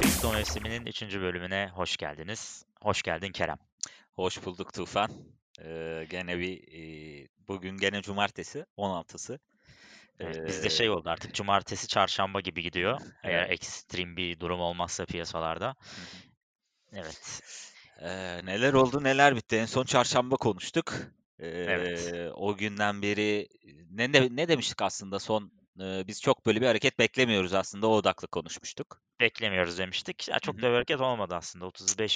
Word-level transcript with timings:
Kripto 0.00 0.32
mevsiminin 0.32 0.86
3. 0.86 1.02
bölümüne 1.02 1.70
hoş 1.74 1.96
geldiniz. 1.96 2.64
Hoş 2.80 3.02
geldin 3.02 3.32
Kerem. 3.32 3.58
Hoş 4.12 4.44
bulduk 4.44 4.72
Tufan. 4.74 5.10
Ee, 5.64 6.06
gene 6.10 6.38
bir 6.38 6.62
e, 6.72 7.28
bugün 7.48 7.76
gene 7.76 8.02
cumartesi 8.02 8.66
16'sı. 8.78 9.38
Evet, 10.20 10.46
bizde 10.46 10.66
Ee, 10.66 10.70
şey 10.70 10.90
oldu 10.90 11.10
artık 11.10 11.34
cumartesi 11.34 11.88
çarşamba 11.88 12.40
gibi 12.40 12.62
gidiyor. 12.62 13.00
Eğer 13.24 13.50
ekstrem 13.50 14.16
bir 14.16 14.40
durum 14.40 14.60
olmazsa 14.60 15.04
piyasalarda. 15.04 15.74
Evet. 16.92 17.40
Ee, 18.00 18.40
neler 18.44 18.72
oldu 18.72 19.04
neler 19.04 19.36
bitti. 19.36 19.56
En 19.56 19.66
son 19.66 19.84
çarşamba 19.84 20.36
konuştuk. 20.36 20.94
Evet. 21.66 22.14
O 22.34 22.56
günden 22.56 23.02
beri 23.02 23.48
ne 23.90 24.12
ne, 24.12 24.36
ne 24.36 24.48
demiştik 24.48 24.82
aslında 24.82 25.18
son 25.18 25.52
e, 25.80 26.06
biz 26.08 26.22
çok 26.22 26.46
böyle 26.46 26.60
bir 26.60 26.66
hareket 26.66 26.98
beklemiyoruz 26.98 27.54
aslında 27.54 27.86
o 27.88 27.90
odaklı 27.96 28.28
konuşmuştuk. 28.28 29.02
Beklemiyoruz 29.20 29.78
demiştik. 29.78 30.28
Ya 30.28 30.38
Hı 30.44 30.50
çok 30.50 30.62
hı. 30.62 30.62
da 30.62 30.68
bir 30.68 30.74
hareket 30.74 31.00
olmadı 31.00 31.34
aslında. 31.34 31.66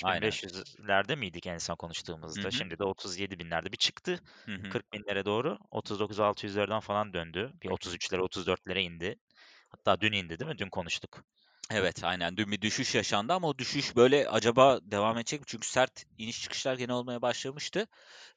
Aynen. 0.02 0.41
35.500'lerde 0.41 1.16
miydik 1.16 1.46
en 1.46 1.59
son 1.59 1.77
Hı 2.34 2.41
konuştuğumuzda? 2.41 2.51
hı. 2.52 2.60
Şimdi 2.60 2.79
de 2.79 2.84
37.000'lerde 2.84 3.73
bir 3.73 3.77
çıktı. 3.77 4.20
Hı 4.48 4.55
hı. 4.55 4.79
40.000'lere 4.91 5.24
doğru 5.24 5.59
39.600'lerden 5.71 6.80
falan 6.80 7.12
döndü. 7.12 7.52
Bir 7.62 7.68
Hı 7.68 7.91
hı. 7.91 7.98
33'lere 7.98 8.21
34'lere 8.21 8.80
indi. 8.82 9.16
Hatta 9.68 10.01
dün 10.01 10.12
indi 10.12 10.38
değil 10.38 10.51
mi? 10.51 10.59
Dün 10.59 10.71
konuştuk. 10.71 11.24
Evet 11.70 12.05
aynen 12.05 12.37
dün 12.37 12.52
bir 12.52 12.60
düşüş 12.60 12.95
yaşandı 12.95 13.33
ama 13.33 13.48
o 13.48 13.59
düşüş 13.59 13.97
böyle 13.97 14.29
acaba 14.29 14.80
devam 14.83 15.19
edecek 15.19 15.41
mi? 15.41 15.47
Çünkü 15.47 15.69
sert 15.69 16.05
iniş 16.19 16.43
çıkışlar 16.43 16.74
gene 16.74 16.93
olmaya 16.93 17.23
başlamıştı. 17.23 17.87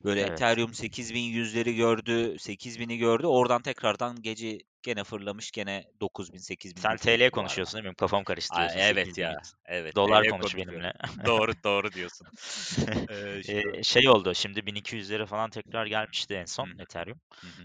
Böyle 0.04 0.22
Evet. 0.22 0.30
Ethereum 0.30 0.73
8100'leri 0.73 1.76
gördü, 1.76 2.40
8000'i 2.40 2.98
gördü. 2.98 3.28
Oradan 3.28 3.62
tekrardan 3.62 4.22
gece 4.22 4.59
gene 4.84 5.03
fırlamış 5.03 5.52
gene 5.52 5.84
9000 6.02 6.38
8000 6.39 6.84
Sen 6.84 6.98
TL 6.98 7.30
konuşuyorsun 7.30 7.78
değil 7.80 7.89
mi? 7.89 7.95
Kafam 7.95 8.23
Aa, 8.50 8.70
karıştırıyorsun. 8.70 8.80
evet 8.89 9.17
8.000. 9.20 9.20
ya. 9.20 9.50
Evet 9.66 9.95
Dolar 9.95 10.26
TL 10.26 10.26
konuş 10.26 10.58
benimle. 10.58 10.94
Doğru 11.26 11.53
doğru 11.64 11.94
diyorsun. 11.94 12.28
Ee, 13.09 13.84
şey 13.84 14.09
oldu. 14.09 14.34
Şimdi 14.36 14.66
1200'lere 14.66 15.26
falan 15.26 15.50
tekrar 15.50 15.86
gelmişti 15.86 16.34
en 16.34 16.45
son. 16.45 16.76
Ethereum. 16.80 17.22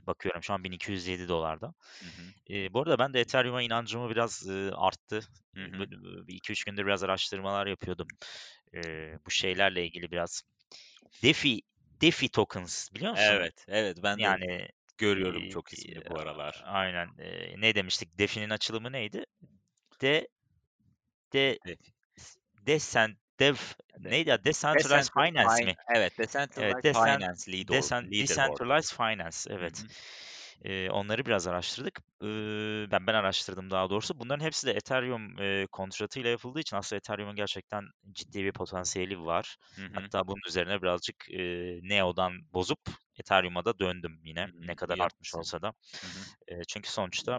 Bakıyorum 0.06 0.42
şu 0.42 0.52
an 0.55 0.64
1207 0.64 1.28
dolarda. 1.28 1.74
Hı 2.02 2.08
hı. 2.08 2.34
Eee, 2.48 2.69
bu 2.74 2.80
arada 2.83 2.98
ben 2.98 3.14
de 3.14 3.20
Ethereum'a 3.20 3.62
inancımı 3.62 4.11
biraz 4.11 4.46
eee, 4.48 4.70
arttı. 4.74 5.20
Hı 5.55 5.64
hı. 5.64 5.89
Böyle 6.05 6.28
bir 6.28 6.34
2-3 6.34 6.64
gündür 6.64 6.86
biraz 6.86 7.05
araştırmalar 7.05 7.66
yapıyordum. 7.66 8.08
Eee, 8.74 9.19
bu 9.27 9.30
şeylerle 9.30 9.86
ilgili 9.86 10.11
biraz. 10.11 10.42
DeFi, 11.24 11.62
DeFi 12.02 12.28
tokens 12.30 12.89
biliyor 12.94 13.11
musun? 13.12 13.41
Evet, 13.41 13.64
evet 13.69 13.98
ben 14.02 14.24
de 14.24 14.28
Yani 14.28 14.69
görüyorum 14.98 15.46
çok 15.48 15.72
ismini 15.72 16.06
bu 16.06 16.18
aralar. 16.18 16.64
aynen. 16.64 17.08
Eee, 17.18 17.54
ne 17.58 17.74
demiştik? 17.74 18.18
DeFi'nin 18.18 18.50
açılımı 18.50 18.92
neydi? 18.92 19.24
De 20.02 20.28
de 21.32 21.58
DeFi. 21.64 21.92
Decent 22.66 23.16
Dev 23.40 23.56
De 24.05 24.10
neydi 24.10 24.28
ya? 24.30 24.44
Decentralized 24.44 25.12
Decentral 25.12 25.24
Finance 25.24 25.55
fin 25.58 25.70
mi? 25.70 25.74
evet, 25.96 26.18
Evet, 26.56 26.78
Decentralized 26.78 26.84
desen, 26.84 27.20
Finance 27.20 27.52
Leader 27.52 27.82
desen, 27.82 28.10
Leaderboard. 28.10 28.60
Decentralized 28.60 28.96
Finance. 28.96 29.38
Hı 29.60 29.64
Evet. 29.64 29.84
hı. 29.84 29.88
Eee, 30.64 30.90
onları 30.90 31.27
biraz 31.27 31.46
araştırdık. 31.48 32.00
Eee, 32.22 32.88
ben 32.92 33.06
ben 33.06 33.14
araştırdım 33.14 33.70
daha 33.70 33.90
doğrusu. 33.90 34.20
Bunların 34.20 34.44
hepsi 34.44 34.66
de 34.66 34.72
Ethereum 34.72 35.38
eee, 35.38 35.66
kontratıyla 35.72 36.30
yapıldığı 36.30 36.60
için 36.60 36.77
aslında 36.77 36.98
Ethereum'un 36.98 37.36
gerçekten 37.36 37.84
ciddi 38.12 38.44
bir 38.44 38.52
potansiyeli 38.52 39.20
var. 39.20 39.56
Hı 39.77 39.84
hı. 39.84 40.10
Hatta 40.12 40.28
bunun 40.28 40.42
üzerine 40.48 40.83
birazcık 40.83 41.16
eee, 41.30 41.80
Neo'dan 41.83 42.33
bozup 42.55 42.80
Ethereum'a 43.20 43.64
da 43.64 43.78
döndüm 43.78 44.20
yine. 44.24 44.47
Hı 44.47 44.50
hı. 44.50 44.69
Ne 44.69 44.74
kadar 44.74 44.97
İyi 44.97 45.00
artmış 45.00 45.34
yapmışsın. 45.34 45.34
olsa 45.34 45.62
da. 45.62 45.72
Hı 46.05 46.06
hı. 46.08 46.27
Eee, 46.50 46.61
çünkü 46.69 46.91
sonuçta 46.91 47.38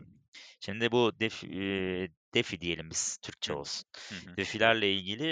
şimdi 0.60 0.92
bu 0.92 1.20
DeFi, 1.20 1.48
eee, 1.48 2.10
DeFi 2.36 2.62
diyelim 2.62 2.90
biz 2.90 3.18
Türkçe 3.24 3.54
olsun. 3.54 3.86
hı. 4.12 4.16
hı. 4.16 4.38
DeFi'lerle 4.40 4.94
ilgili 4.94 5.26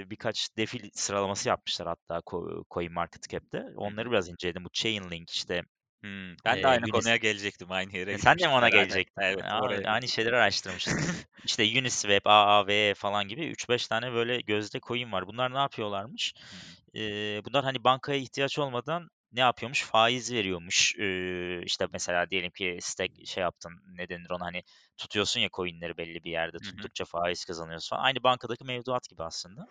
eee, 0.00 0.10
birkaç 0.10 0.48
DeFi 0.58 0.90
sıralaması 0.94 1.48
yapmışlar 1.48 1.88
hatta 1.88 2.18
Co- 2.20 2.64
CoinMarketCap'te. 2.70 3.64
Onları 3.76 4.10
hı. 4.10 4.12
biraz 4.12 4.28
inceledim. 4.28 4.64
Bu 4.64 4.70
Chainlink 4.72 5.30
işte 5.30 5.62
Hımm. 6.04 6.36
Ben 6.44 6.62
de 6.62 6.68
aynı 6.68 6.88
Unis 6.88 6.88
konuya 6.88 7.16
gelecektim. 7.16 7.70
Aynı 7.72 7.96
yere 7.96 8.12
E, 8.12 8.18
sen 8.18 8.38
de 8.40 8.46
mi 8.48 8.54
ona 8.54 8.68
gelecektin? 8.70 9.22
Evet, 9.22 9.44
Aa, 9.44 9.60
oraya 9.60 9.86
aynı 9.86 10.08
şeyleri 10.08 10.36
araştırmışız. 10.36 10.96
İşte 11.44 11.62
Uniswap, 11.80 12.26
AAVE 12.26 12.94
falan 12.94 13.28
gibi 13.28 13.46
3-5 13.46 13.88
tane 13.88 14.12
böyle 14.12 14.40
gözde 14.40 14.80
coin 14.80 15.12
var. 15.12 15.26
Bunlar 15.26 15.54
ne 15.54 15.58
yapıyorlarmış? 15.58 16.34
Hı. 16.50 16.58
Eee, 16.94 17.42
bunlar 17.44 17.64
hani 17.64 17.84
bankaya 17.84 18.18
ihtiyaç 18.18 18.58
olmadan 18.58 19.08
ne 19.32 19.40
yapıyormuş? 19.40 19.82
Faiz 19.84 20.32
veriyormuş. 20.32 20.94
Eee, 20.98 21.62
işte 21.64 21.86
mesela 21.92 22.30
diyelim 22.30 22.50
ki 22.50 22.78
stake 22.80 23.24
şey 23.26 23.42
yaptın. 23.42 23.72
Ne 23.86 24.08
denir 24.08 24.30
ona 24.30 24.44
hani 24.44 24.62
tutuyorsun 24.96 25.40
ya 25.40 25.48
coinleri 25.52 25.96
belli 25.96 26.24
bir 26.24 26.30
yerde 26.30 26.58
tuttukça 26.58 27.04
faiz 27.04 27.44
kazanıyorsun 27.44 27.96
falan. 27.96 28.04
Aynı 28.04 28.22
bankadaki 28.22 28.64
mevduat 28.64 29.08
gibi 29.08 29.22
aslında. 29.22 29.66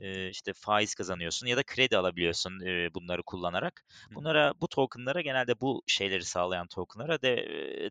Eee, 0.00 0.28
işte 0.28 0.52
faiz 0.52 0.94
kazanıyorsun 0.94 1.46
ya 1.46 1.56
da 1.56 1.62
kredi 1.62 1.96
alabiliyorsun 1.96 2.60
bunları 2.94 3.22
kullanarak. 3.22 3.84
Bunlara 4.10 4.54
bu 4.60 4.68
tokenlara 4.68 5.20
genelde 5.20 5.60
bu 5.60 5.82
şeyleri 5.86 6.24
sağlayan 6.24 6.66
tokenlara 6.66 7.22
de, 7.22 7.36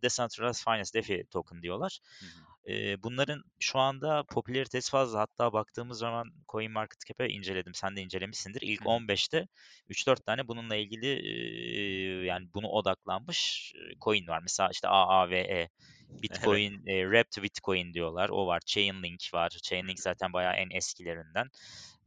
Decentralized 0.03 0.63
Finance 0.63 0.93
DeFi 0.93 1.25
token 1.31 1.61
diyorlar. 1.61 1.99
Bunların 3.03 3.43
şu 3.59 3.79
anda 3.79 4.23
popülaritesi 4.23 4.91
fazla. 4.91 5.19
Hatta 5.19 5.53
baktığımız 5.53 5.97
zaman 5.97 6.31
CoinMarketCap'e 6.51 7.29
inceledim. 7.29 7.73
Sen 7.73 7.95
de 7.95 8.01
incelemişsindir. 8.01 8.61
İlk 8.61 8.81
Hı 8.81 8.85
hı. 8.85 8.89
15'te 8.89 9.47
3-4 9.89 10.25
tane 10.25 10.47
bununla 10.47 10.75
ilgili 10.75 11.07
yani 12.25 12.47
bunu 12.53 12.67
odaklanmış 12.67 13.73
coin 14.01 14.27
var. 14.27 14.39
Mesela 14.41 14.69
işte 14.71 14.87
AAVE, 14.87 15.69
Evet. 16.29 16.61
Bitcoin, 16.63 16.81
eee, 16.87 17.03
Wrapped 17.03 17.43
Bitcoin 17.43 17.93
diyorlar. 17.93 18.29
O 18.29 18.47
var. 18.47 18.59
Chainlink 18.65 19.21
var. 19.33 19.49
Chainlink 19.49 19.99
zaten 19.99 20.33
bayağı 20.33 20.53
en 20.55 20.69
eskilerinden. 20.77 21.47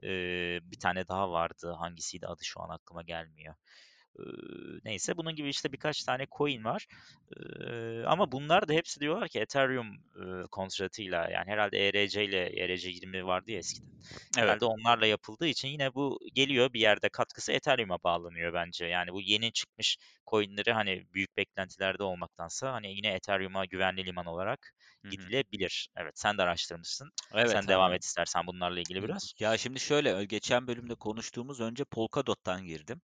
Eee, 0.02 0.60
bir 0.62 0.76
tane 0.76 1.08
daha 1.08 1.30
vardı. 1.32 1.72
Hangisiydi 1.78 2.26
adı 2.26 2.44
şu 2.44 2.60
an 2.62 2.68
aklıma 2.68 3.02
gelmiyor. 3.02 3.54
Neyse 4.84 5.16
bunun 5.16 5.34
gibi 5.34 5.48
işte 5.48 5.72
birkaç 5.72 6.04
tane 6.04 6.26
coin 6.38 6.64
var. 6.64 6.86
Eee, 7.60 8.04
ama 8.06 8.32
bunlar 8.32 8.68
da 8.68 8.72
hepsi 8.72 9.00
diyorlar 9.00 9.28
ki 9.28 9.40
Ethereum 9.40 9.86
eee, 10.20 10.42
kontratıyla 10.50 11.30
yani 11.30 11.50
herhalde 11.50 11.78
ERC 11.88 12.24
ile 12.24 12.38
ERC20 12.60 13.26
vardı 13.26 13.50
ya 13.50 13.58
eskiden. 13.58 13.88
Evet. 14.38 14.60
Herhalde 14.60 14.64
onlarla 14.64 15.06
yapıldığı 15.06 15.46
için 15.46 15.68
yine 15.68 15.94
bu 15.94 16.18
geliyor 16.34 16.72
bir 16.72 16.80
yerde 16.80 17.08
katkısı 17.08 17.52
Ethereum'a 17.52 17.98
bağlanıyor 18.04 18.54
bence. 18.54 18.86
Yani 18.86 19.12
bu 19.12 19.20
yeni 19.22 19.52
çıkmış 19.52 19.98
coinleri 20.30 20.72
hani 20.72 21.06
büyük 21.14 21.36
beklentilerde 21.36 22.02
olmaktansa 22.02 22.72
hani 22.72 22.94
yine 22.96 23.08
Ethereum'a 23.14 23.64
güvenli 23.64 24.06
liman 24.06 24.26
olarak 24.26 24.72
Hı 25.02 25.08
hı. 25.08 25.34
gidilebilir. 25.34 25.88
Evet 25.96 26.12
sen 26.18 26.38
de 26.38 26.42
araştırmışsın. 26.42 27.12
Evet, 27.34 27.60
Sen 27.60 27.68
devam 27.68 27.92
aynen. 27.92 27.94
et 27.94 28.04
istersen 28.04 28.46
bunlarla 28.46 28.80
ilgili 28.80 29.02
biraz. 29.02 29.34
ya, 29.40 29.58
şimdi 29.58 29.80
şöyle, 29.80 30.24
geçen 30.24 30.66
bölümde 30.66 30.94
konuştuğumuz 30.94 31.60
önce 31.60 31.84
Polkadot'tan 31.84 32.64
girdim. 32.64 33.02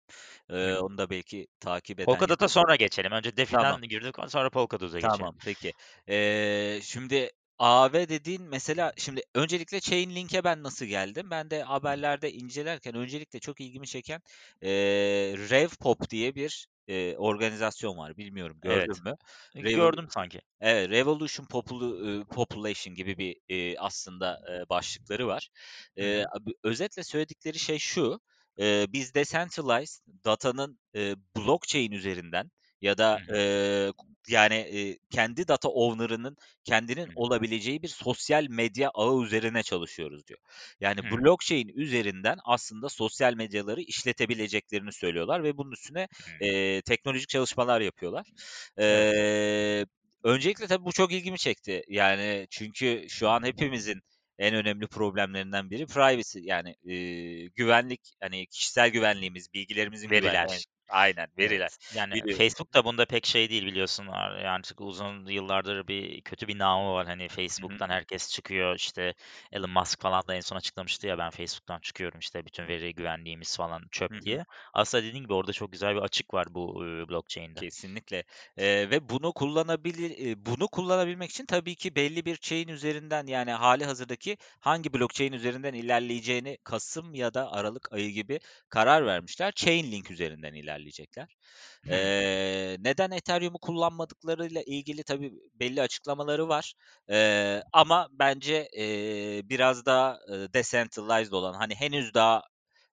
Hı. 0.62 0.80
onu 0.80 0.98
da 0.98 1.10
belki 1.10 1.46
takip 1.60 2.00
eden 2.00 2.28
Polkadot'a 2.28 2.48
sonra 2.48 2.76
geçelim. 2.76 3.12
Önce 3.12 3.36
Tamam. 3.50 3.80
DeFi'den 3.80 3.82
girdik 3.82 4.14
sonra 4.28 4.50
Polkadot'a 4.50 5.00
geçelim. 5.00 5.30
Tamam, 5.30 5.40
peki. 5.44 5.72
Eee, 6.08 6.80
şimdi 6.82 7.30
AAV 7.58 8.08
dediğin 8.08 8.42
mesela 8.42 8.92
şimdi 8.96 9.22
öncelikle 9.34 9.80
Chainlink'e 9.80 10.44
ben 10.44 10.62
nasıl 10.62 10.86
geldim? 10.86 11.30
Ben 11.30 11.50
de 11.50 11.62
haberlerde 11.62 12.32
incelerken 12.32 12.94
öncelikle 12.94 13.38
çok 13.40 13.60
ilgimi 13.60 13.86
çeken 13.86 14.20
eee, 14.62 14.70
RevPop 15.50 16.10
diye 16.10 16.34
bir 16.34 16.66
eee, 16.90 17.16
organizasyon 17.18 17.96
var. 17.98 18.16
Bilmiyorum 18.16 18.58
Evet. 18.64 18.90
gördün 18.90 19.04
mü? 19.04 19.14
E, 19.54 19.62
Revol 19.62 19.90
gördüm 19.90 20.06
sanki. 20.10 20.40
Evet, 20.60 20.90
Revolution 20.90 21.46
Populu 21.46 22.08
eee, 22.10 22.24
Population 22.24 22.94
gibi 22.94 23.18
bir 23.18 23.36
eee, 23.48 23.76
aslında 23.78 24.40
eee, 24.48 24.64
başlıkları 24.70 25.26
var. 25.26 25.48
Hı 25.98 26.04
Eee, 26.04 26.24
hı. 26.24 26.26
abi 26.36 26.52
özetle 26.64 27.04
söyledikleri 27.04 27.58
şey 27.58 27.78
şu: 27.78 28.20
eee, 28.58 28.86
biz 28.88 29.14
decentralized 29.14 30.02
datanın 30.24 30.80
eee, 30.94 31.16
blockchain 31.36 31.92
üzerinden 31.92 32.50
ya 32.80 32.98
da 32.98 33.20
eee, 33.34 33.92
yani 34.28 34.54
eee, 34.56 34.98
kendi 35.10 35.48
data 35.48 35.68
owner'ının 35.68 36.36
kendinin 36.64 37.08
olabileceği 37.14 37.82
bir 37.82 37.88
sosyal 37.88 38.46
medya 38.50 38.90
ağı 38.94 39.22
üzerine 39.24 39.62
çalışıyoruz 39.62 40.26
diyor. 40.26 40.40
Yani 40.80 41.00
hı. 41.02 41.08
blockchain 41.10 41.68
üzerinden 41.68 42.38
aslında 42.44 42.88
sosyal 42.88 43.34
medyaları 43.34 43.80
işletebileceklerini 43.82 44.92
söylüyorlar 44.92 45.44
ve 45.44 45.56
bunun 45.56 45.72
üstüne 45.72 46.08
eee, 46.40 46.82
teknolojik 46.82 47.28
çalışmalar 47.28 47.80
yapıyorlar. 47.80 48.26
Evet. 48.88 49.08
Eee, 49.10 49.86
öncelikle 50.24 50.66
tabii 50.66 50.84
bu 50.84 50.92
çok 50.92 51.12
ilgimi 51.12 51.38
çekti. 51.38 51.82
Yani 51.88 52.46
çünkü 52.50 53.06
şu 53.08 53.28
an 53.28 53.42
hepimizin 53.44 54.00
en 54.38 54.54
önemli 54.54 54.86
problemlerinden 54.86 55.70
biri 55.70 55.86
privacy 55.86 56.38
yani 56.42 56.74
eee, 56.84 57.46
güvenlik 57.54 58.00
hani 58.20 58.46
kişisel 58.46 58.90
güvenliğimiz, 58.90 59.52
bilgilerimizin 59.54 60.12
güvenliği. 60.12 60.50
Veriler. 60.50 60.64
Aynen, 60.90 61.28
veriler. 61.38 61.70
Yani 61.94 62.14
Biliyorsun. 62.14 62.38
Facebook 62.38 62.74
da 62.74 62.84
bunda 62.84 63.04
pek 63.04 63.26
şey 63.26 63.50
değil 63.50 63.66
biliyorsun. 63.66 64.06
Yani 64.44 64.62
çünkü 64.62 64.84
uzun 64.84 65.26
yıllardır 65.26 65.88
bir 65.88 66.20
kötü 66.20 66.48
bir 66.48 66.58
namı 66.58 66.92
var. 66.92 67.06
Hani. 67.06 67.28
Facebook'tan 67.28 67.88
herkes 67.88 68.30
çıkıyor. 68.30 68.76
İşte 68.76 69.14
Elon 69.52 69.70
Musk 69.70 70.00
falan 70.00 70.22
da 70.28 70.34
en 70.34 70.40
son 70.40 70.56
açıklamıştı 70.56 71.06
ya 71.06 71.18
ben 71.18 71.30
Facebook'tan 71.30 71.80
çıkıyorum 71.80 72.18
işte 72.18 72.46
bütün 72.46 72.68
veri 72.68 72.94
güvenliğimiz 72.94 73.56
falan 73.56 73.82
çöp 73.90 74.12
hı. 74.12 74.22
diye. 74.22 74.44
Aslında 74.72 75.04
dediğin 75.04 75.22
gibi 75.22 75.34
orada 75.34 75.52
çok 75.52 75.72
güzel 75.72 75.94
bir 75.94 76.00
açık 76.00 76.34
var 76.34 76.46
bu, 76.50 76.74
blockchain'de. 77.08 77.60
Kesinlikle. 77.60 78.24
Eee, 78.58 78.90
ve 78.90 79.08
bunu 79.08 79.32
kullanabilir 79.32 80.36
bunu 80.46 80.68
kullanabilmek 80.68 81.30
için 81.30 81.46
tabii 81.46 81.74
ki 81.74 81.94
belli 81.94 82.24
bir 82.24 82.36
chain 82.36 82.68
üzerinden 82.68 83.26
yani 83.26 83.52
hâlihazırdaki 83.52 84.36
hangi 84.60 84.92
blockchain 84.92 85.32
üzerinden 85.32 85.74
ilerleyeceğini 85.74 86.58
kasım 86.64 87.14
ya 87.14 87.34
da 87.34 87.52
aralık 87.52 87.92
ayı 87.92 88.10
gibi 88.10 88.40
karar 88.68 89.06
vermişler. 89.06 89.52
Chainlink 89.52 90.10
üzerinden 90.10 90.54
ilerleyecekler. 90.80 91.36
Eee, 91.90 92.76
neden 92.80 93.10
Ethereum'u 93.10 93.58
kullanmadıklarıyla 93.58 94.62
ilgili 94.66 95.04
tabii 95.04 95.32
belli 95.54 95.82
açıklamaları 95.82 96.48
var. 96.48 96.74
Eee, 97.10 97.62
ama 97.72 98.08
bence, 98.12 98.68
eee, 98.72 99.42
biraz 99.44 99.86
daha, 99.86 100.18
ııı, 100.30 100.52
decentralized 100.54 101.32
olan, 101.32 101.54
hani, 101.54 101.74
henüz 101.74 102.14
daha, 102.14 102.42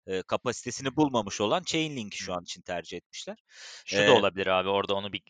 eee, 0.08 0.24
kapasitesini 0.28 0.96
bulmamış 0.96 1.42
olan 1.42 1.64
Chainlink'i 1.64 2.18
şu 2.18 2.34
an 2.34 2.44
için 2.44 2.62
tercih 2.62 2.98
etmişler. 2.98 3.38
Şu 3.86 4.08
da 4.08 4.12
Eee 4.12 4.16
olabilir 4.16 4.48
abi, 4.48 4.70
orada 4.70 4.96
onu 4.96 5.14
bir 5.14 5.22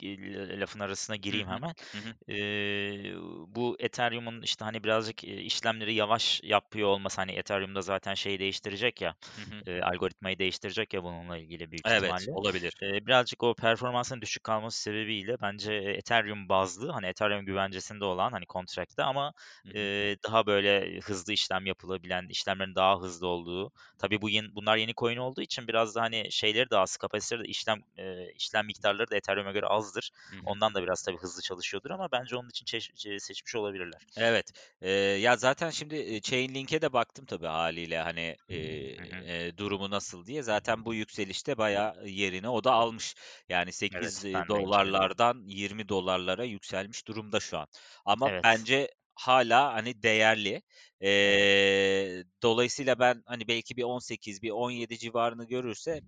lafın 0.60 0.80
arasına 0.80 1.16
gireyim 1.16 1.48
hı. 1.48 1.50
hemen. 1.50 1.74
Hı 1.96 2.00
hı. 2.02 2.16
Eee, 2.28 3.14
bu 3.48 3.76
Ethereum'un, 3.80 4.42
işte, 4.42 4.66
hani, 4.66 4.84
birazcık, 4.84 5.24
eee, 5.24 5.36
işlemleri 5.42 5.94
yavaş 5.94 6.42
yapıyor 6.44 6.88
olması, 6.90 7.22
hani, 7.22 7.32
Ethereum'da 7.32 7.82
zaten 7.82 8.14
şeyi 8.14 8.40
değiştirecek 8.40 9.02
ya, 9.02 9.16
Hı 9.36 9.42
hı. 9.42 9.68
eee, 9.68 9.82
algoritmayı 9.82 10.40
değiştirecek 10.40 10.94
ya 10.94 11.04
bununla 11.04 11.38
ilgili 11.38 11.72
büyük 11.72 11.88
Evet, 11.88 12.28
ihtimalle. 12.30 12.32
olabilir. 12.32 12.74
Eee, 12.82 13.06
birazcık 13.06 13.44
o 13.44 13.56
performansın 13.56 14.22
düşük 14.22 14.44
kalması 14.44 14.82
sebebiyle 14.82 15.36
bence, 15.42 15.74
Ethereum 15.74 16.50
bazlı, 16.50 16.92
hani, 16.92 17.06
Ethereum 17.08 17.46
güvencesinde 17.46 18.06
olan, 18.06 18.32
hani, 18.32 18.46
contract'te 18.54 19.04
ama, 19.04 19.34
Hı 19.66 19.70
hı. 19.72 19.76
eee, 19.76 20.18
daha 20.28 20.46
böyle 20.46 21.00
hızlı 21.00 21.34
işlem 21.34 21.66
yapılabilen, 21.66 22.28
işlemlerin 22.30 22.76
daha 22.76 23.00
hızlı 23.02 23.28
olduğu, 23.28 23.72
tabii 23.98 24.22
bu 24.22 24.30
yen 24.30 24.46
bunlar 24.68 24.78
yeni 24.78 24.94
coin 24.96 25.18
olduğu 25.18 25.42
için 25.42 25.68
biraz 25.68 25.96
da, 25.96 26.02
hani, 26.02 26.31
şeyleri 26.31 26.69
de 26.69 26.78
az, 26.78 26.98
kapasiteleri 26.98 27.44
de 27.48 27.50
işlem, 27.50 27.80
eee, 27.98 28.31
işlem 28.36 28.66
miktarları 28.66 29.12
da 29.12 29.16
Ethereum'a 29.16 29.52
göre 29.52 29.66
azdır. 29.68 30.12
Hı 30.30 30.36
hı. 30.38 30.44
Ondan 30.44 30.74
da 30.75 30.84
biraz 30.84 31.04
tabii 31.04 31.18
hızlı 31.18 31.42
çalışıyordur 31.42 31.90
ama 31.92 32.08
bence 32.12 32.36
onun 32.36 32.50
için 32.50 32.66
eee, 33.06 33.19
seçmiş 33.19 33.56
olabilirler. 33.56 34.02
Evet. 34.16 34.52
Eee, 34.81 34.90
ya, 34.92 35.38
zaten 35.38 35.69
şimdi, 35.69 35.96
eee, 35.96 36.22
Chainlink'e 36.22 36.81
de 36.81 36.94
baktım 36.94 37.25
tabii 37.25 37.46
hâliyle, 37.48 37.98
hani, 37.98 38.36
hı. 38.50 39.28
eee, 39.28 39.58
durumu 39.58 39.90
nasıl 39.90 40.25
diye. 40.25 40.44
Zaten 40.44 40.86
bu 40.86 40.94
yükselişte 40.94 41.58
bayağı 41.58 42.08
yerini 42.08 42.50
o 42.50 42.64
da 42.64 42.72
almış. 42.74 43.16
Yani 43.50 43.72
sekiz 43.74 44.24
Evet, 44.25 44.48
inceledim. 44.50 44.50
dolarlardan 44.50 45.44
$20'lara 45.48 46.44
yükselmiş 46.44 47.08
durumda 47.08 47.40
şu 47.40 47.58
an. 47.58 47.68
Ama 48.06 48.31
Evet. 48.31 48.44
bence 48.44 48.88
hâlâ, 49.18 49.74
hani, 49.74 50.04
değerli. 50.04 50.62
Eee, 51.02 52.24
dolayısıyla 52.44 53.00
ben, 53.00 53.24
hani, 53.25 53.48
belki 53.48 53.78
bir 53.78 53.84
18, 53.84 54.42
bir 54.42 54.50
17 54.52 54.98
civarını 55.00 55.46
görürse 55.48 56.02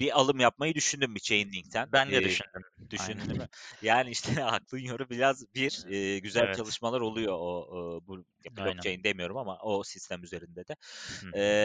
bir 0.00 0.18
alım 0.20 0.40
yapmayı 0.40 0.74
düşündüm 0.74 1.14
bir 1.14 1.20
Chainlink'ten. 1.20 1.92
Ben 1.92 2.12
de 2.12 2.22
Eee, 2.22 2.22
düşündüm. 2.22 2.64
Düşündün 2.90 3.28
değil 3.28 3.38
mi? 3.40 3.48
Yani, 3.80 4.10
işte, 4.10 4.32
aklın 4.44 4.78
yoru 4.78 5.10
biraz 5.10 5.54
bir, 5.54 5.82
eee, 5.86 6.18
güzel 6.18 6.48
Evet. 6.48 6.52
çalışmalar 6.52 7.00
oluyor 7.00 7.34
o, 7.40 7.68
ııı, 7.76 8.06
bu 8.06 8.24
ya, 8.44 8.56
Aynen. 8.56 8.86
blockchain 8.90 9.04
demiyorum 9.04 9.36
ama 9.36 9.58
o 9.62 9.82
sistem 9.84 10.22
üzerinde 10.24 10.66
de. 10.68 10.76
Hı 11.20 11.26
hı. 11.26 11.56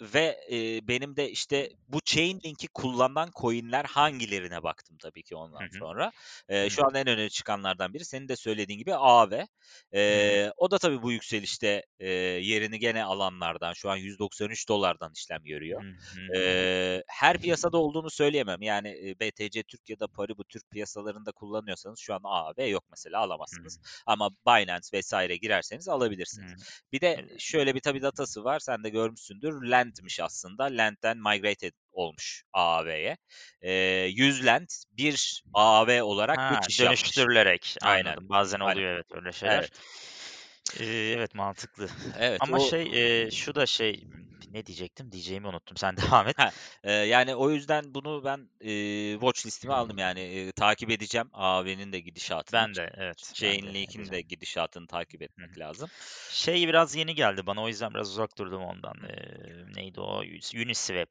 Ve, 0.00 0.40
eee, 0.48 0.80
benim 0.88 1.16
de, 1.16 1.30
işte, 1.30 1.70
bu 1.88 2.00
Chainlink'i 2.04 2.68
kullanan 2.68 3.30
coin'ler 3.40 3.84
hangilerine 3.84 4.62
baktım 4.62 4.96
tabii 5.02 5.22
ki 5.22 5.36
Hı 5.58 5.64
ondan 5.64 5.68
hı. 5.72 5.78
sonra. 5.78 6.12
Eee, 6.50 6.68
şu 6.70 6.84
an 6.86 6.94
en 6.94 7.06
öne 7.06 7.28
çıkanlardan 7.30 7.94
biri 7.94 8.04
senin 8.04 8.28
de 8.28 8.36
söylediğin 8.36 8.78
gibi. 8.78 8.94
Hımm. 10.08 10.38
Eee, 10.38 10.52
o 10.56 10.70
da 10.70 10.78
tabii 10.78 11.02
bu 11.02 11.12
yükselişte, 11.12 11.82
eee, 12.00 12.08
yerini 12.42 12.78
gene 12.78 13.04
alanlardan. 13.04 13.72
Şu 13.72 13.90
an 13.90 13.96
$193'dan 13.96 15.12
işlem 15.16 15.44
görüyor. 15.44 15.80
Hı 15.80 15.88
hı. 16.12 16.34
Eee, 16.34 17.02
her 17.08 17.38
piyasada 17.38 17.78
olduğunu 17.78 18.10
söyleyemem. 18.10 18.62
Yani, 18.62 18.88
eee, 18.98 19.14
BTC 19.20 19.62
Türk 19.62 19.88
ya 19.90 19.98
da 20.00 20.08
Paribu 20.08 20.44
Türk 20.44 20.70
piyasalarında 20.70 21.32
kullanıyorsanız 21.32 21.98
şu 22.00 22.14
an 22.14 22.20
Aave 22.24 22.66
yok 22.66 22.84
mesela, 22.90 23.18
Hı 23.50 23.56
hı. 23.56 23.60
alamazsınız. 23.60 23.78
Ama 24.06 24.30
Binance 24.46 24.88
vs. 25.00 25.12
girerseniz 25.40 25.88
alabilirsiniz. 25.88 26.52
Hımm. 26.52 26.64
Bir 26.92 27.00
de 27.00 27.26
şöyle 27.38 27.74
bir 27.74 27.80
tabii 27.80 28.02
datası 28.02 28.44
var, 28.44 28.58
sen 28.60 28.84
de 28.84 28.88
görmüşsündür. 28.88 29.70
Lend'miş 29.84 30.20
aslında. 30.20 30.64
Lend'den 30.64 31.18
migrated 31.18 31.72
olmuş 31.92 32.42
Aave'ye. 32.52 33.16
Eee, 33.62 34.06
100 34.14 34.46
Lend 34.46 34.68
1 34.92 35.44
Aave 35.54 36.02
olarak 36.02 36.40
Ha, 36.40 36.66
yapmış. 36.78 37.28
dönüştürülerek. 37.32 37.76
Aynen. 37.82 38.16
Anladım. 38.16 38.28
Bazen 38.28 38.60
Aynen. 38.62 38.82
oluyor 38.82 38.92
evet 38.94 39.06
öyle 39.14 39.32
şeyler. 39.32 39.64
Evet. 39.64 39.80
Evet, 40.80 41.34
mantıklı. 41.34 41.88
Evet, 42.14 42.42
Ama 42.42 42.58
o 42.58 42.60
şey, 42.60 42.86
eee, 42.86 43.30
şu 43.32 43.54
da 43.54 43.66
şey, 43.66 44.04
ne 44.50 44.66
diyecektim? 44.66 45.12
Diyeceğimi 45.12 45.46
unuttum. 45.48 45.76
Sen 45.76 45.96
devam 45.96 46.28
et. 46.28 46.36
Heh, 46.36 46.50
eee, 46.84 46.92
yani, 46.92 47.34
o 47.34 47.50
yüzden 47.50 47.94
bunu 47.94 48.24
ben, 48.24 48.50
eee, 48.60 49.12
watch 49.20 49.46
list'ime 49.46 49.72
aldım. 49.74 49.98
Yani, 49.98 50.20
eee, 50.20 50.52
takip 50.52 50.90
edeceğim 50.90 51.30
Aave'nin 51.32 51.92
de 51.92 52.00
gidişatını. 52.00 52.68
Ben 52.68 52.74
de, 52.76 52.90
evet, 52.94 53.32
ben 53.42 53.62
de 53.62 53.70
Chainlink'in 53.72 54.10
de 54.10 54.20
edeceğim. 54.20 54.22
gidişatını 54.22 54.86
takip 54.86 55.22
Hı 55.38 55.42
hı. 55.44 55.48
etmek 55.48 55.58
lazım. 55.58 55.90
Şey 56.28 56.68
biraz 56.68 56.96
yeni 56.96 57.14
geldi 57.14 57.46
bana, 57.46 57.62
o 57.62 57.68
yüzden 57.68 57.94
biraz 57.94 58.10
uzak 58.10 58.38
durdum 58.38 58.62
ondan. 58.62 58.94
Eee, 59.08 59.64
neydi 59.76 60.00
o? 60.00 60.18
Unis 60.20 60.54
Uniswap. 60.54 61.10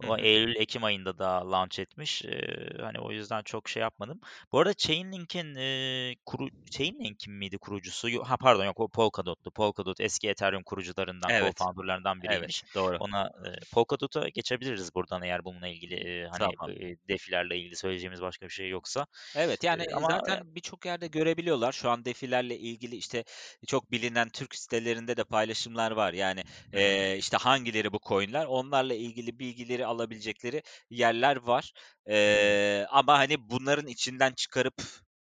Hı 0.00 0.06
O 0.06 0.16
hı. 0.16 0.18
eylül 0.18 0.56
ekim 0.56 0.84
ayında 0.84 1.18
daha 1.18 1.50
launch 1.50 1.78
etmiş. 1.80 2.22
Eee, 2.22 2.68
hani, 2.80 2.98
o 3.00 3.10
yüzden 3.12 3.42
çok 3.42 3.68
şey 3.68 3.80
yapmadım. 3.82 4.20
Bu 4.52 4.58
arada 4.60 4.74
Chainlink'in, 4.74 5.54
eee, 5.54 6.16
kuru 6.26 6.48
Chainlink'in 6.70 7.34
miydi 7.34 7.58
kurucusu? 7.58 8.08
Ha, 8.24 8.36
pardon, 8.36 8.64
yok 8.64 8.80
o 8.80 8.88
Polkadot'tu. 8.88 9.50
Polkadot 9.50 10.00
eski 10.00 10.28
Ethereum 10.28 10.62
kurucularından, 10.62 11.32
Evet. 11.32 11.66
co-founder'larından 11.72 12.22
biriymiş. 12.22 12.62
Evet, 12.62 12.74
doğru. 12.74 12.98
Ona, 12.98 13.30
eee, 13.46 13.56
Polkadot'a 13.70 14.28
geçebiliriz 14.28 14.94
buradan 14.94 15.22
eğer 15.22 15.44
bununla 15.44 15.68
ilgili, 15.68 15.94
eee, 15.94 16.26
hani, 16.30 16.56
Tamam. 16.56 16.74
eee, 16.80 16.96
DeFi'lerle 17.08 17.58
ilgili 17.58 17.76
söyleyeceğimiz 17.76 18.22
başka 18.22 18.46
bir 18.46 18.50
şey 18.52 18.68
yoksa. 18.68 19.06
Evet, 19.34 19.64
yani, 19.64 19.84
eee, 19.88 19.96
ama, 19.96 20.08
zaten 20.10 20.54
birçok 20.54 20.86
yerde 20.86 21.06
görebiliyorlar. 21.06 21.72
Şu 21.72 21.90
an 21.90 22.04
DeFi'lerle 22.04 22.58
ilgili, 22.58 22.96
işte, 22.96 23.24
çok 23.66 23.90
bilinen 23.92 24.28
Türk 24.28 24.54
sitelerinde 24.54 25.16
de 25.16 25.24
paylaşımlar 25.24 25.90
var. 25.90 26.12
Yani, 26.12 26.42
eee, 26.72 27.16
işte, 27.18 27.36
hangileri 27.36 27.92
bu 27.92 27.98
coin'ler, 28.08 28.44
onlarla 28.46 28.94
ilgili 28.94 29.38
bilgileri 29.38 29.83
alabilecekleri 29.86 30.62
yerler 30.90 31.36
var. 31.36 31.72
Eee, 32.08 32.86
ama, 32.90 33.18
hani, 33.18 33.50
bunların 33.50 33.86
içinden 33.86 34.32
çıkarıp 34.32 34.82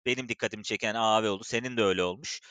benim 0.06 0.30
dikkatimi 0.30 0.64
çeken 0.64 0.96
Aave 0.96 1.30
oldu. 1.30 1.44
Senin 1.44 1.78
de 1.78 1.84
öyle 1.84 2.04
olmuş. 2.04 2.42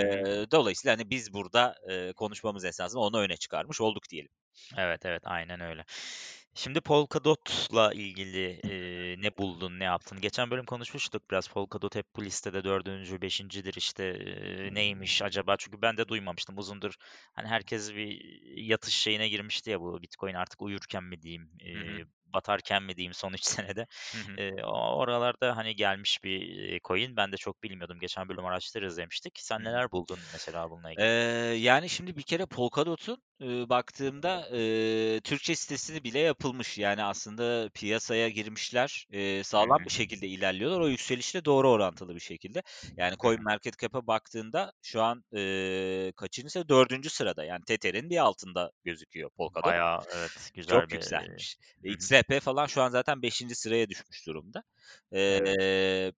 Hı. 0.00 0.46
dolayısıyla, 0.50 0.94
hani, 0.96 1.10
biz 1.10 1.32
burada, 1.32 1.74
eee, 1.88 2.12
konuşmamız 2.12 2.64
esnasında 2.64 3.00
onu 3.00 3.18
öne 3.20 3.36
çıkarmış 3.36 3.80
olduk 3.80 4.08
diyelim. 4.10 4.30
Evet, 4.78 5.06
evet, 5.06 5.22
aynen 5.26 5.60
öyle. 5.60 5.84
Şimdi 6.54 6.80
Polkadot'la 6.80 7.92
ilgili, 7.92 8.60
eee, 8.64 9.16
ne 9.22 9.36
buldun, 9.38 9.78
ne 9.78 9.84
yaptın? 9.84 10.20
Geçen 10.20 10.50
bölüm 10.50 10.64
konuşmuştuk 10.64 11.30
biraz. 11.30 11.48
Polkadot 11.48 11.94
hep 11.94 12.06
bu 12.16 12.24
listede 12.24 12.64
4'üncü, 12.64 13.22
5'incidir, 13.22 13.74
işte, 13.76 14.18
eee, 14.18 14.74
neymiş 14.74 15.22
acaba? 15.22 15.56
Çünkü 15.58 15.82
ben 15.82 15.96
de 15.96 16.08
duymamıştım 16.08 16.58
uzundur. 16.58 16.94
Hani, 17.32 17.48
herkes 17.48 17.94
bir 17.94 18.20
yatış 18.56 18.94
şeyine 18.94 19.28
girmişti 19.28 19.70
ya 19.70 19.80
bu 19.80 20.02
Bitcoin 20.02 20.34
artık 20.34 20.62
uyurken 20.62 21.04
mi 21.04 21.22
diyeyim, 21.22 21.50
Hı 21.74 21.78
hı. 21.80 22.00
eee, 22.00 22.04
batarken 22.32 22.82
mi 22.82 22.96
diyeyim 22.96 23.14
son 23.14 23.32
3 23.32 23.44
senede. 23.46 23.86
Hı 24.14 24.18
hı. 24.20 24.38
Eee, 24.38 24.52
o 24.64 24.96
oralarda, 24.98 25.56
hani, 25.56 25.76
gelmiş 25.76 26.24
bir, 26.24 26.40
coin. 26.84 27.16
Ben 27.16 27.32
de 27.32 27.36
çok 27.36 27.62
bilmiyordum. 27.62 27.98
Geçen 28.00 28.28
bölüm 28.28 28.44
araştırırız 28.44 28.96
demiştik. 28.96 29.38
Sen 29.42 29.64
neler 29.64 29.92
buldun 29.92 30.28
mesela 30.32 30.70
bununla 30.70 30.92
ilgili? 30.92 31.12
yani, 31.56 31.88
şimdi 31.88 32.16
bir 32.16 32.22
kere 32.22 32.46
Polkadot'un, 32.46 33.22
ııı, 33.42 33.68
baktığımda, 33.68 34.48
eee, 34.52 35.20
Türkçe 35.20 35.54
sitesi 35.56 36.04
bile 36.04 36.18
yapılmış. 36.18 36.78
Yani, 36.78 37.02
aslında 37.04 37.68
piyasaya 37.74 38.28
girmişler, 38.28 39.06
Hı 39.10 39.44
sağlam 39.44 39.84
bir 39.86 39.90
şekilde 39.90 40.26
ilerliyorlar. 40.28 40.80
O 40.80 40.88
yükselişle 40.88 41.44
doğru 41.44 41.70
orantılı 41.70 42.14
bir 42.14 42.20
şekilde. 42.20 42.62
Yani, 42.96 43.14
Hı 43.20 43.26
hı. 43.26 43.30
CoinMarketCap'a 43.30 44.06
baktığında 44.06 44.72
şu 44.82 45.02
an, 45.02 45.24
eee, 45.32 46.12
kaçıncı 46.16 46.50
sırada? 46.50 46.68
4'üncü 46.68 47.10
sırada. 47.10 47.44
Yani, 47.44 47.60
Tether'in 47.66 48.10
bir 48.10 48.18
altında 48.18 48.70
gözüküyor 48.84 49.30
Polkadot. 49.36 49.74
Bayağı, 49.74 50.04
evet, 50.12 50.50
güzel 50.54 50.86
Çok 50.86 50.90
bir, 50.90 50.98
yükselmiş. 50.98 51.56
Hı 51.88 51.92
XRP 52.22 52.40
falan 52.40 52.66
şu 52.66 52.82
an 52.82 52.90
zaten 52.90 53.22
5'inci 53.22 53.54
sıraya 53.54 53.88
düşmüş 53.88 54.26
durumda. 54.26 54.64
Evet. 55.28 55.56
Eee, 55.60 56.12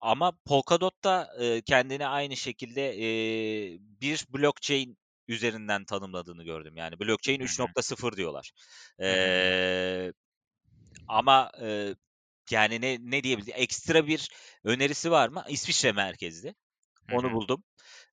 ama 0.00 0.32
Polkadot 0.46 1.04
da, 1.04 1.36
eee, 1.40 1.62
kendini 1.62 2.06
aynı 2.06 2.36
şekilde, 2.36 2.96
eee, 2.96 3.78
bir 3.80 4.26
blockchain 4.30 4.98
üzerinden 5.28 5.84
tanımladığını 5.84 6.44
gördüm. 6.44 6.76
Yani, 6.76 7.00
blockchain 7.00 7.40
Hı 7.40 7.44
üç 7.44 7.58
hı. 7.60 7.60
nokta 7.60 7.82
sıfır 7.82 8.16
diyorlar. 8.16 8.52
Hı 9.08 9.12
hı. 9.14 9.34
Eee, 9.38 10.12
ama, 11.08 11.50
eee, 11.60 11.94
yani, 12.50 12.80
ne 12.80 12.98
ne 13.00 13.22
diyebilir 13.24 13.52
ekstra 13.56 14.06
bir 14.06 14.28
önerisi 14.64 15.10
var 15.10 15.28
mı? 15.28 15.44
İsviçre 15.48 15.92
merkezli. 15.92 16.54
Onu 17.08 17.32
buldum. 17.32 17.64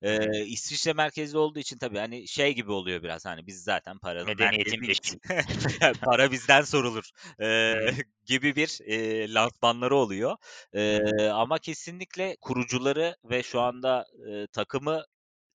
Eee. 0.04 0.46
İsviçre 0.48 0.94
merkezli 0.94 1.38
olduğu 1.38 1.60
için 1.60 1.78
tabii, 1.78 1.98
hani, 1.98 2.28
şey 2.28 2.56
gibi 2.56 2.72
oluyor 2.72 3.04
biraz, 3.04 3.26
hani, 3.26 3.48
biz 3.48 3.64
zaten 3.64 4.00
paranın 4.00 4.38
Medeniyetin 4.38 4.88
merkeziyiz. 4.88 4.88
beşiği. 4.88 5.20
Para 6.06 6.32
bizden 6.32 6.62
sorulur, 6.62 7.10
eee, 7.40 7.76
gibi 8.26 8.56
bir, 8.56 8.78
eee, 8.86 9.34
lansmanları 9.34 9.96
oluyor. 9.96 10.38
Eee, 10.74 11.00
ama 11.34 11.60
kesinlikle 11.60 12.36
kurucuları 12.42 13.16
ve 13.24 13.44
şu 13.44 13.62
anda, 13.62 14.06
eee, 14.28 14.48
takımı 14.54 15.04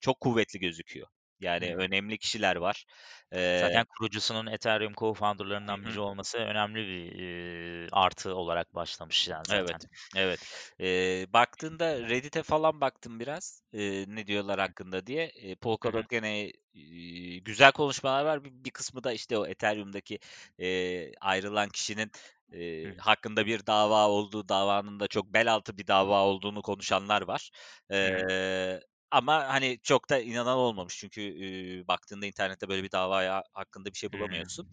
çok 0.01 0.21
kuvvetli 0.21 0.59
gözüküyor. 0.61 1.09
Yani 1.41 1.75
hı. 1.75 1.77
önemli 1.77 2.19
kişiler 2.19 2.57
var. 2.57 2.85
Eee 3.33 3.47
Zaten 3.55 3.85
kurucusunun 3.89 4.47
Ethereum 4.47 4.93
co-founder'larından 4.93 5.85
biri 5.85 6.01
olması 6.01 6.39
önemli 6.39 6.87
bir, 6.87 7.13
eee, 7.13 7.89
artı 7.93 8.35
olarak 8.35 8.75
başlamış 8.75 9.29
yani 9.29 9.47
zaten. 9.47 9.79
Evet, 9.79 9.87
evet. 10.15 10.41
Eee, 10.79 11.27
baktığında 11.33 11.99
Reddit'e 12.09 12.43
falan 12.43 12.81
baktım 12.81 13.21
biraz, 13.21 13.63
eee, 13.73 14.05
ne 14.09 14.27
diyorlar 14.27 14.61
hakkında 14.61 15.07
diye. 15.07 15.33
Hı. 15.55 15.57
Polkadot 15.61 16.09
gene, 16.09 16.53
iii, 16.75 17.43
güzel 17.45 17.73
konuşmalar 17.73 18.25
var. 18.25 18.45
Bir 18.45 18.51
bir 18.65 18.71
kısmı 18.71 19.05
da, 19.05 19.13
işte, 19.13 19.39
o 19.39 19.47
Ethereum'daki, 19.47 20.19
eee, 20.59 21.13
ayrılan 21.21 21.69
kişinin, 21.69 22.11
eee, 22.53 22.95
hı. 22.95 22.97
hakkında 22.99 23.47
bir 23.47 23.67
dava 23.67 24.09
olduğu, 24.09 24.49
davanın 24.49 25.01
da 25.01 25.09
çok 25.09 25.27
bel 25.35 25.53
altı 25.53 25.79
bir 25.79 25.87
dava 25.87 26.23
olduğunu 26.25 26.63
konuşanlar 26.63 27.23
var. 27.23 27.51
Eee, 27.91 28.81
ama, 29.11 29.49
hani, 29.49 29.79
çok 29.83 30.11
da 30.11 30.19
inanan 30.21 30.57
olmamış. 30.59 30.99
Çünkü, 30.99 31.21
eee, 31.23 31.89
baktığında 31.89 32.27
internette 32.27 32.69
böyle 32.69 32.83
bir 32.85 32.91
davaya 32.93 33.43
hakkında 33.53 33.93
bir 33.93 33.99
şey 33.99 34.13
bulamıyorsun. 34.13 34.69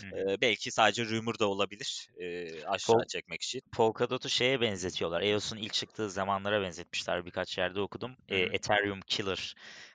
Hı. 0.00 0.14
Eee, 0.16 0.36
belki 0.40 0.70
sadece 0.72 1.04
rumor 1.04 1.38
da 1.38 1.48
olabilir, 1.48 2.08
eee, 2.20 2.64
aşağı 2.66 2.96
Pol 2.96 3.04
çekmek 3.08 3.42
için. 3.42 3.62
Polkadot'u 3.72 4.28
şeye 4.28 4.60
benzetiyorlar. 4.60 5.22
EOS'un 5.22 5.56
ilk 5.56 5.72
çıktığı 5.72 6.10
zamanlara 6.10 6.62
benzetmişler. 6.62 7.26
Birkaç 7.26 7.58
yerde 7.58 7.80
okudum. 7.80 8.16
Eee, 8.28 8.42
hı. 8.42 8.54
Ethereum 8.54 9.00
killer. 9.06 9.54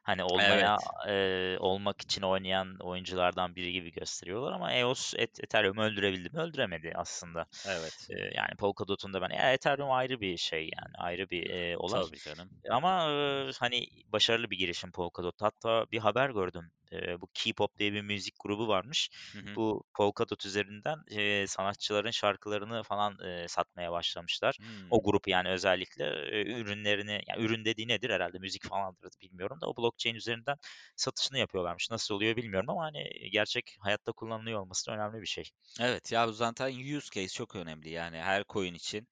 Hani 0.09 0.23
olmaya, 0.23 0.79
Evet. 0.79 0.91
eee, 1.07 1.57
olmak 1.59 2.01
için 2.01 2.21
oynayan 2.21 2.77
oyunculardan 2.81 3.55
biri 3.55 3.71
gibi 3.73 3.91
gösteriyorlar 3.91 4.51
ama 4.53 4.73
EOS 4.73 5.13
Et 5.17 5.39
Ethereum'u 5.43 5.81
öldürebildi 5.83 6.29
mi? 6.29 6.39
Öldüremedi 6.39 6.91
aslında. 6.95 7.45
Evet. 7.63 8.09
Eee, 8.09 8.31
yani 8.35 8.55
Polkadot'un 8.59 9.13
da 9.13 9.21
ben 9.21 9.29
ya 9.37 9.53
Ethereum 9.53 9.91
ayrı 9.91 10.21
bir 10.21 10.37
şey 10.37 10.61
yani 10.63 10.93
ayrı 10.97 11.29
bir, 11.29 11.43
eee, 11.43 11.77
olay. 11.77 12.01
Tabii 12.01 12.19
canım. 12.19 12.51
Ama, 12.71 13.07
ııı, 13.09 13.51
hani, 13.59 13.85
başarılı 14.07 14.49
bir 14.51 14.57
girişim 14.57 14.91
Polkadot. 14.91 15.41
Hatta 15.41 15.85
bir 15.91 15.99
haber 15.99 16.29
gördüm. 16.29 16.71
Eee, 16.91 17.21
bu 17.21 17.27
K-pop 17.33 17.77
diye 17.79 17.93
bir 17.93 18.01
müzik 18.01 18.35
grubu 18.39 18.67
varmış. 18.67 19.09
Hı 19.33 19.39
hı. 19.39 19.55
Bu 19.55 19.83
Polkadot 19.97 20.45
üzerinden, 20.45 20.97
eee, 21.09 21.47
sanatçıların 21.47 22.11
şarkılarını 22.11 22.83
falan, 22.83 23.17
eee, 23.23 23.45
satmaya 23.47 23.91
başlamışlar. 23.91 24.57
Hımm. 24.57 24.89
O 24.89 25.03
grup 25.03 25.27
yani 25.27 25.49
özellikle, 25.49 26.05
eee, 26.31 26.53
ürünlerini, 26.61 27.11
ya 27.27 27.35
ürün 27.37 27.65
dediği 27.65 27.87
nedir 27.87 28.09
herhâlde 28.09 28.39
müzik 28.39 28.65
falandır 28.65 29.09
bilmiyorum 29.21 29.61
da 29.61 29.67
o 29.69 29.77
blockchain 29.77 30.15
üzerinden 30.15 30.55
satışını 30.95 31.37
yapıyorlarmış. 31.37 31.89
Nasıl 31.91 32.15
oluyor 32.15 32.35
bilmiyorum 32.35 32.69
ama, 32.69 32.83
hani, 32.83 33.09
gerçek 33.31 33.75
hayatta 33.79 34.11
kullanılıyor 34.11 34.59
olması 34.61 34.87
da 34.91 34.95
önemli 34.95 35.21
bir 35.21 35.27
şey. 35.27 35.43
Evet, 35.79 36.11
ya, 36.11 36.27
bu 36.27 36.31
zaten 36.33 36.95
use 36.97 37.09
case 37.13 37.27
çok 37.27 37.55
önemli. 37.55 37.89
Yani 37.89 38.17
her 38.17 38.43
coin 38.49 38.73
için, 38.73 39.07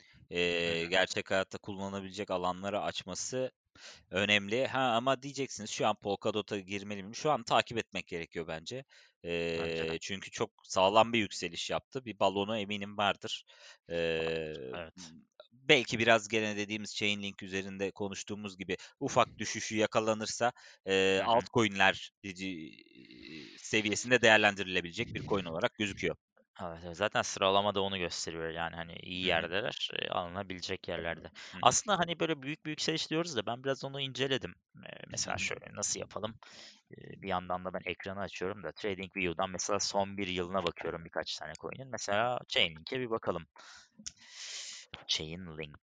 Hı 0.65 0.71
hı. 0.71 0.89
gerçek 0.89 1.31
hayatta 1.31 1.57
kullanılabilecek 1.57 2.31
alanları 2.31 2.81
açması 2.81 3.51
önemli. 4.11 4.67
Ha, 4.67 4.79
ama 4.79 5.23
diyeceksiniz 5.23 5.69
şu 5.69 5.87
an 5.87 5.95
Polkadot'a 5.95 6.59
girmeli 6.59 7.03
miyim? 7.03 7.15
Şu 7.15 7.31
an 7.31 7.43
takip 7.43 7.77
etmek 7.77 8.07
gerekiyor 8.07 8.47
bence. 8.47 8.85
Bence 9.57 9.87
de. 9.87 9.93
Eee, 9.93 9.97
çünkü 10.01 10.31
çok 10.31 10.51
sağlam 10.63 11.13
bir 11.13 11.19
yükseliş 11.19 11.69
yaptı. 11.69 12.05
Bir 12.05 12.19
balonu 12.19 12.57
eminim 12.57 12.97
vardır. 12.97 13.43
Eee, 13.89 14.53
Evet. 14.73 15.13
belki 15.53 15.99
biraz 15.99 16.27
gene 16.27 16.57
dediğimiz 16.57 16.95
Chainlink 16.95 17.43
üzerinde 17.43 17.91
konuştuğumuz 17.91 18.57
gibi 18.57 18.77
ufak 18.99 19.37
düşüşü 19.39 19.77
yakalanırsa, 19.77 20.51
hı. 21.17 21.21
altcoin'ler 21.23 22.11
seviyesinde 23.57 24.21
değerlendirilebilecek 24.21 25.15
bir 25.15 25.21
coin 25.27 25.45
olarak 25.45 25.73
gözüküyor. 25.75 26.15
Evet, 26.61 26.79
evet. 26.85 26.97
Zaten 26.97 27.21
sıralama 27.21 27.75
da 27.75 27.81
onu 27.81 27.97
gösteriyor. 27.97 28.49
Yani, 28.49 28.75
hani, 28.75 28.93
iyi 28.93 29.23
Hı 29.23 29.27
hı. 29.27 29.47
yerdeler, 29.47 29.89
eee, 30.01 30.09
alınabilecek 30.09 30.87
yerlerde. 30.87 31.31
Hı 31.53 31.57
hı. 31.57 31.61
Aslında, 31.61 31.99
hani, 31.99 32.19
böyle 32.19 32.41
büyük 32.41 32.65
bir 32.65 32.69
yükseliş 32.69 33.09
diyoruz 33.09 33.35
da 33.35 33.45
ben 33.45 33.63
biraz 33.63 33.83
onu 33.83 34.01
inceledim. 34.01 34.55
Eee, 34.85 34.99
mesela 35.07 35.35
hı. 35.35 35.37
şöyle 35.37 35.65
nasıl 35.75 35.99
yapalım? 35.99 36.35
Eee, 36.91 37.21
bir 37.21 37.27
yandan 37.29 37.65
da 37.65 37.73
ben 37.73 37.81
ekranı 37.85 38.19
açıyorum 38.21 38.63
da 38.63 38.71
TradingView'dan 38.71 39.49
mesela 39.51 39.79
son 39.79 40.17
bir 40.17 40.27
yılına 40.27 40.63
bakıyorum 40.63 41.05
birkaç 41.05 41.37
tane 41.37 41.53
coin'in. 41.61 41.91
Mesela 41.91 42.39
Chainlink'e 42.49 42.99
bir 42.99 43.09
bakalım. 43.09 43.47
Chainlink. 45.07 45.79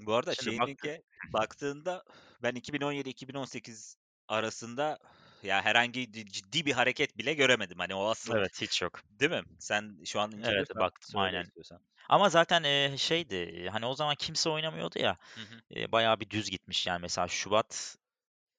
Bu 0.00 0.14
arada 0.14 0.34
Şimdi 0.34 0.36
Chainlink'e 0.36 1.02
baktığında 1.22 2.04
ben 2.42 2.54
2017-2018 2.54 3.96
arasında 4.28 4.98
ya 5.44 5.62
herhangi 5.64 6.14
di 6.14 6.26
ciddi 6.32 6.66
bir 6.66 6.72
hareket 6.72 7.18
bile 7.18 7.34
göremedim. 7.34 7.78
Hani 7.78 7.94
o 7.94 8.04
asıl 8.08 8.36
Evet, 8.36 8.60
hiç 8.62 8.82
yok. 8.82 9.00
değil 9.20 9.30
mi? 9.32 9.42
Sen 9.58 9.98
şu 10.06 10.20
an 10.20 10.32
Evet, 10.42 10.68
inceliyorsan 10.72 10.78
baktım 10.78 11.16
söyle 11.16 11.16
aynen. 11.16 11.44
istiyorsan. 11.44 11.80
Ama 12.10 12.30
zaten, 12.30 12.64
eee, 12.64 12.94
şeydi, 12.98 13.68
hani, 13.72 13.86
o 13.86 13.94
zaman 13.94 14.16
kimse 14.18 14.50
oynamıyordu 14.50 14.98
ya, 15.00 15.18
Hı 15.36 15.40
hı. 15.40 15.62
eee, 15.70 15.92
bayağı 15.92 16.20
bir 16.20 16.30
düz 16.30 16.50
gitmiş. 16.50 16.86
Yani 16.86 17.00
mesela 17.02 17.28
Şubat 17.28 17.96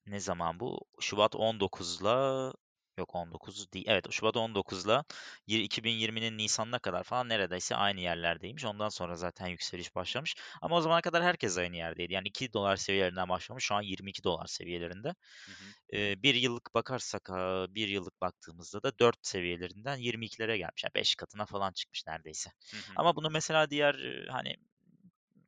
Ne 0.06 0.20
zaman 0.20 0.60
bu? 0.60 0.80
Şubat 1.02 1.36
19'la 1.36 2.54
yok 2.98 3.16
19 3.16 3.72
değil. 3.74 3.86
Evet, 3.88 4.12
Şubat 4.12 4.38
19'la 4.38 5.06
yir 5.48 5.60
2020'nin 5.60 6.38
nisanına 6.38 6.80
kadar 6.80 7.04
falan 7.04 7.30
neredeyse 7.30 7.76
aynı 7.76 8.00
yerlerdeymiş. 8.00 8.66
Ondan 8.66 8.90
sonra 8.90 9.16
zaten 9.16 9.48
yükseliş 9.48 9.96
başlamış. 9.96 10.36
Ama 10.62 10.76
o 10.78 10.82
zamana 10.82 11.02
kadar 11.02 11.24
herkes 11.24 11.58
aynı 11.58 11.76
yerdeydi. 11.76 12.14
Yani 12.14 12.28
$2 12.28 12.78
seviyelerinden 12.78 13.30
başlamış. 13.30 13.64
Şu 13.66 13.76
an 13.76 13.82
$22 13.82 14.48
seviyelerinde. 14.48 15.16
Hı 15.48 15.52
hı. 15.52 15.74
Eee, 15.94 16.16
1 16.24 16.36
yıllık 16.36 16.74
bakarsak, 16.76 17.30
1 17.76 17.88
yıllık 17.88 18.22
baktığımızda 18.22 18.84
da 18.84 19.00
4 19.00 19.18
seviyelerinden 19.28 19.98
22'lere 19.98 20.58
gelmiş. 20.58 20.84
Yani 20.84 20.94
5 20.96 21.16
katına 21.16 21.46
falan 21.46 21.72
çıkmış 21.74 22.04
neredeyse. 22.08 22.50
Hı 22.72 22.78
hı. 22.78 22.94
Ama 22.96 23.16
bunu 23.16 23.30
mesela 23.30 23.70
diğer, 23.70 23.96
hani, 24.30 24.56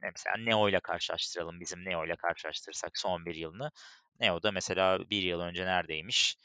mesela 0.04 0.38
Neo'yla 0.38 0.80
karşılaştıralım. 0.82 1.60
Bizim 1.62 1.86
Neo'yla 1.86 2.16
karşılaştırırsak 2.18 2.92
son 3.00 3.26
bir 3.26 3.36
yılını. 3.36 3.72
Neo'da 4.20 4.52
mesela 4.52 5.00
bir 5.12 5.24
yıl 5.24 5.40
önce 5.42 5.66
neredeymiş, 5.66 6.38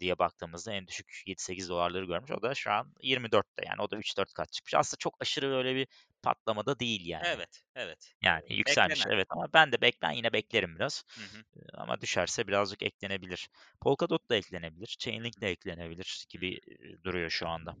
diye 0.00 0.18
baktığımızda 0.18 0.72
en 0.72 0.86
düşük 0.86 1.22
$7-8'ları 1.26 2.04
görmüş. 2.04 2.30
O 2.30 2.42
da 2.42 2.54
şu 2.54 2.70
an 2.72 2.94
24'te 3.02 3.64
yani 3.66 3.82
o 3.82 3.90
da 3.90 3.96
3-4 3.96 4.34
kat 4.34 4.52
çıkmış. 4.52 4.74
Aslında 4.74 4.98
çok 4.98 5.16
aşırı 5.20 5.56
öyle 5.56 5.74
bir 5.74 5.88
patlama 6.22 6.66
da 6.66 6.78
değil 6.80 7.06
yani. 7.06 7.24
Evet, 7.24 7.62
evet. 7.74 8.14
Yani 8.22 8.44
yükselmiş 8.54 9.00
beklenen. 9.00 9.10
evet 9.10 9.26
ama 9.30 9.46
ben 9.54 9.72
de 9.72 9.80
bek 9.80 10.02
ben 10.02 10.10
yine 10.10 10.32
beklerim 10.32 10.76
biraz, 10.76 11.04
Hı 11.16 11.24
hı. 11.24 11.44
ama 11.74 12.00
düşerse 12.00 12.46
birazcık 12.48 12.82
eklenebilir. 12.82 13.48
Polkadot 13.80 14.30
da 14.30 14.36
eklenebilir, 14.36 14.96
Chainlink 14.98 15.40
de 15.40 15.50
eklenebilir 15.50 16.26
gibi, 16.28 16.58
duruyor 17.04 17.30
şu 17.30 17.48
anda. 17.48 17.76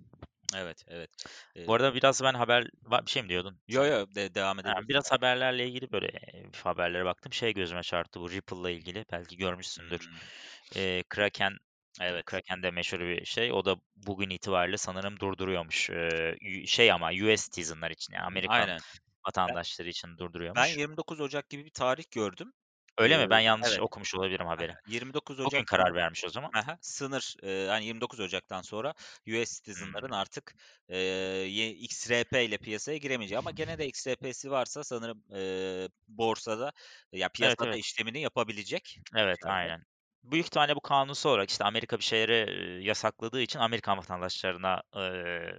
Evet, 0.56 0.84
evet. 0.88 1.10
Bu 1.66 1.74
arada 1.74 1.94
biraz 1.94 2.22
ben 2.22 2.34
haber 2.34 2.64
bir 3.06 3.10
şey 3.10 3.22
mi 3.22 3.28
diyordun 3.28 3.60
yo, 3.68 3.84
yo, 3.84 4.06
de 4.14 4.34
devam 4.34 4.58
Ha, 4.62 4.74
edebilirsin. 4.74 4.88
biraz 4.88 5.12
haberlerle 5.12 5.68
ilgili 5.68 5.92
böyle, 5.92 6.10
haberlere 6.64 7.04
baktım. 7.04 7.32
Şey 7.32 7.54
gözüme 7.54 7.82
çarptı 7.82 8.20
bu 8.20 8.30
Ripple'la 8.30 8.70
ilgili. 8.70 9.04
Belki 9.12 9.36
görmüşsündür. 9.36 10.00
Hımm. 10.00 10.18
Eee, 10.76 11.04
Kraken, 11.08 11.52
Evet. 12.00 12.24
Kraken 12.24 12.62
de 12.62 12.70
meşhur 12.70 13.00
bir 13.00 13.24
şey. 13.24 13.52
O 13.52 13.64
da 13.64 13.76
bugün 13.96 14.30
itibariyle 14.30 14.76
sanırım 14.76 15.20
durduruyormuş. 15.20 15.90
Yu 16.40 16.66
şey 16.66 16.92
ama 16.92 17.08
US 17.10 17.44
citizen'lar 17.44 17.90
için 17.90 18.14
yani 18.14 18.24
Amerikan 18.24 18.70
Aynen. 18.70 18.82
Ben 19.48 19.56
vatandaşları 19.56 19.88
için 19.88 20.18
ben 20.56 20.66
durduruyormuş. 20.66 20.78
29 20.78 21.20
Ocak 21.20 21.50
gibi 21.50 21.64
bir 21.66 21.70
tarih 21.70 22.04
gördüm. 22.12 22.52
Öyle 22.98 23.18
mi? 23.18 23.30
Ben 23.30 23.40
Eee, 23.40 23.40
yanlış 23.40 23.78
evet. 23.78 23.82
okumuş 23.82 24.14
olabilirim 24.14 24.46
haberi. 24.46 24.72
hı. 24.72 24.92
29 24.92 25.40
Bugün 25.44 25.64
Ocak 25.64 25.66
karar 25.66 25.94
vermiş 25.94 26.24
o 26.26 26.28
zaman. 26.30 26.52
Hı. 26.54 26.78
Sınır, 26.80 27.34
eee, 27.42 27.66
hani, 27.68 27.86
29 27.86 28.20
Ocak'tan 28.20 28.62
sonra 28.62 28.94
US 29.28 29.54
citizen'ların 29.56 30.10
Hımm. 30.10 30.12
artık, 30.12 30.56
ye 30.88 31.70
XRP 31.70 32.44
ile 32.46 32.58
piyasaya 32.58 32.98
giremeyeceği 32.98 33.38
ama 33.38 33.52
gene 33.52 33.78
de 33.78 33.86
XRP'si 33.88 34.50
varsa 34.50 34.84
sanırım, 34.84 35.24
eee, 35.32 35.88
borsada, 36.08 36.72
ya, 37.12 37.30
Evet, 37.40 37.62
piyasada 37.62 37.66
evet. 37.66 37.78
işlemini 37.78 38.20
yapabilecek 38.22 39.00
Evet, 39.16 39.38
aynen. 39.46 39.84
Büyük 40.30 40.46
ihtimalle 40.46 40.76
bu 40.76 40.80
kanunsal 40.80 41.30
olarak, 41.30 41.50
işte, 41.50 41.64
Amerika 41.64 41.98
bir 41.98 42.04
şeyleri, 42.04 42.84
yasakladığı 42.84 43.40
için 43.40 43.58
Amerikan 43.58 43.98
vatandaşlarına, 43.98 44.82
eee, 44.96 45.00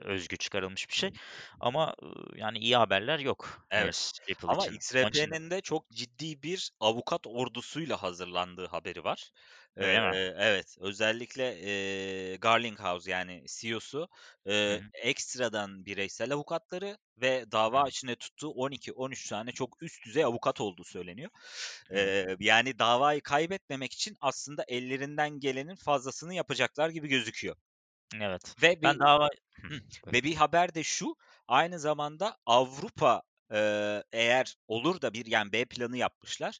özgü 0.05 0.37
çıkarılmış 0.37 0.89
bir 0.89 0.93
şey 0.93 1.11
ama, 1.59 1.93
ııı, 2.03 2.37
yani 2.37 2.57
iyi 2.59 2.75
haberler 2.77 3.19
yok 3.19 3.67
Evet. 3.71 4.11
Ripple 4.29 4.47
Ama 4.47 4.67
için 4.67 4.79
XRP'nin 4.79 5.51
de 5.51 5.61
çok 5.61 5.89
ciddi 5.89 6.43
bir 6.43 6.71
avukat 6.79 7.27
ordusuyla 7.27 8.03
hazırlandığı 8.03 8.67
haberi 8.67 9.03
var. 9.03 9.31
Öyle 9.79 10.01
mi? 10.01 10.15
Evet, 10.37 10.75
özellikle, 10.79 11.59
eee, 11.61 12.35
Garlinghouse 12.35 13.11
yani 13.11 13.43
CEO'su, 13.49 14.09
Hı 14.67 14.73
hı. 14.73 14.91
ekstradan 14.93 15.85
bireysel 15.85 16.33
avukatları 16.33 16.97
ve 17.17 17.51
dava 17.51 17.87
hı. 17.87 17.89
içinde 17.89 18.15
tuttuğu 18.15 18.49
12-13 18.49 19.29
tane 19.29 19.51
çok 19.51 19.83
üst 19.83 20.05
düzey 20.05 20.23
avukat 20.25 20.61
olduğu 20.61 20.83
söyleniyor. 20.83 21.29
Hı 21.89 22.11
yani 22.39 22.79
davayı 22.79 23.21
kaybetmemek 23.21 23.93
için 23.93 24.15
aslında 24.21 24.63
ellerinden 24.67 25.39
gelenin 25.39 25.75
fazlasını 25.75 26.33
yapacaklar 26.33 26.89
gibi 26.89 27.07
gözüküyor. 27.07 27.55
Evet. 28.21 28.55
Ve 28.61 28.81
bir 28.81 28.83
Ben 28.83 28.99
dava 28.99 29.29
buyur. 30.05 30.15
Ve 30.15 30.23
bir 30.23 30.35
haber 30.35 30.75
de 30.75 30.83
şu, 30.83 31.15
aynı 31.47 31.79
zamanda 31.79 32.37
Avrupa 32.45 33.21
eee, 33.51 34.03
eğer 34.11 34.55
olur 34.67 35.01
da 35.01 35.13
bir 35.13 35.25
yani 35.25 35.51
B 35.51 35.65
planı 35.65 35.97
yapmışlar. 35.97 36.59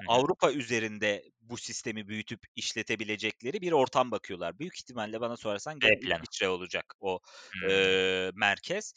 Hı 0.00 0.04
hı. 0.06 0.06
Avrupa 0.06 0.52
üzerinde 0.52 1.24
bu 1.40 1.56
sistemi 1.56 2.08
büyütüp 2.08 2.40
işletebilecekleri 2.56 3.60
bir 3.60 3.72
ortam 3.72 4.10
bakıyorlar. 4.10 4.58
Büyük 4.58 4.76
ihtimalle 4.80 5.20
bana 5.20 5.36
sorarsan 5.36 5.80
B 5.82 5.96
planı. 6.00 6.26
İsviçre 6.28 6.48
olacak 6.48 6.94
o, 7.00 7.20
eee, 7.68 8.30
merkez, 8.34 8.92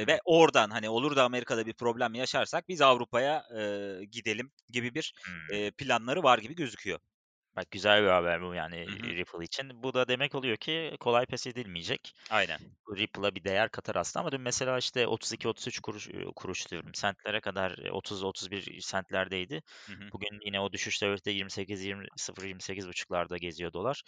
hı. 0.00 0.08
ve 0.08 0.20
oradan, 0.24 0.70
hani, 0.70 0.88
olur 0.88 1.16
da 1.16 1.24
Amerika'da 1.24 1.66
bir 1.66 1.74
problem 1.74 2.14
yaşarsak 2.14 2.68
biz 2.68 2.80
Avrupa'ya, 2.80 3.44
eee, 3.54 4.04
gidelim 4.04 4.52
gibi 4.72 4.94
bir, 4.94 5.14
eee, 5.48 5.70
planları 5.70 6.22
var 6.22 6.38
gibi 6.38 6.54
gözüküyor. 6.54 7.00
Bak 7.56 7.70
güzel 7.70 8.02
bir 8.02 8.08
haber 8.08 8.42
bu 8.42 8.54
yani, 8.54 8.76
Hı 8.88 8.92
hı. 8.94 9.10
eee, 9.10 9.16
Ripple 9.16 9.44
için. 9.44 9.82
Bu 9.82 9.94
da 9.94 10.08
demek 10.08 10.34
oluyor 10.34 10.56
ki 10.56 10.96
kolay 11.00 11.26
pes 11.26 11.46
edilmeyecek. 11.46 12.14
Aynen. 12.30 12.76
Ripple'a 12.98 13.34
bir 13.34 13.44
değer 13.44 13.70
katar 13.70 13.96
aslında 13.96 14.20
ama 14.22 14.32
dün 14.32 14.40
mesela 14.40 14.78
işte 14.78 15.06
32-33 15.06 15.80
kuruş, 15.80 16.08
kuruş 16.36 16.70
diyorum, 16.70 16.90
sentlere 16.94 17.40
kadar, 17.40 17.78
eee, 17.78 17.90
30-31 17.90 18.80
sentlerdeydi. 18.80 19.62
Hı 19.88 19.92
hı. 19.94 20.12
Bugün 20.12 20.40
yine 20.46 20.60
o 20.60 20.72
düşüş 20.72 20.98
seviyede 20.98 21.30
28-20 21.30 22.06
0.28.5'larda 22.16 23.36
geziyor 23.38 23.72
dolar. 23.72 24.02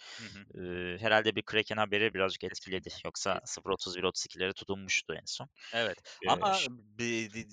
Eee, 0.55 0.97
herhâlde 0.99 1.35
bir 1.35 1.41
Kraken 1.43 1.77
haberi 1.77 2.13
birazcık 2.13 2.43
etkiledi. 2.43 2.89
Yoksa 3.05 3.39
kesinlikle. 3.41 3.41
0.31-32'lere 3.45 4.53
tutunmuştu 4.53 5.13
en 5.13 5.25
son. 5.25 5.49
Evet 5.71 5.97
Eee, 6.21 6.43
ama 6.43 6.61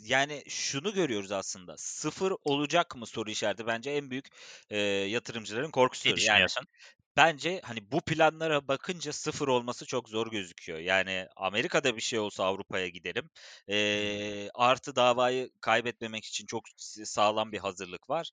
yani 0.05 0.43
şunu 0.49 0.93
görüyoruz 0.95 1.33
aslında, 1.33 1.75
sıfır 1.79 2.33
olacak 2.45 2.97
mı 2.97 3.07
soru 3.07 3.31
işareti 3.31 3.67
bence 3.67 3.91
en 3.91 4.11
büyük, 4.11 4.27
eee, 4.71 4.79
yatırımcıların 5.09 5.71
Ne 6.05 6.15
korkusudur. 6.15 6.19
Yani 6.19 6.49
düşünüyorsun? 6.49 6.67
Bence, 7.17 7.61
hani, 7.65 7.93
bu 7.93 8.01
planlara 8.03 8.69
bakınca 8.69 9.13
sıfır 9.13 9.49
olması 9.49 9.87
çok 9.87 10.09
zor 10.09 10.31
gözüküyor. 10.31 10.79
Yani, 10.79 11.29
Amerika'da 11.37 11.97
bir 11.97 12.01
şey 12.01 12.19
olsa 12.19 12.45
Avrupa'ya 12.45 12.89
hı. 13.93 14.09
Eee, 14.09 14.51
artı 14.55 14.97
davayı 14.97 15.51
kaybetmemek 15.61 16.25
için 16.25 16.47
çok 16.47 16.65
sağlam 17.05 17.53
bir 17.53 17.59
hazırlık 17.59 18.11
var. 18.11 18.31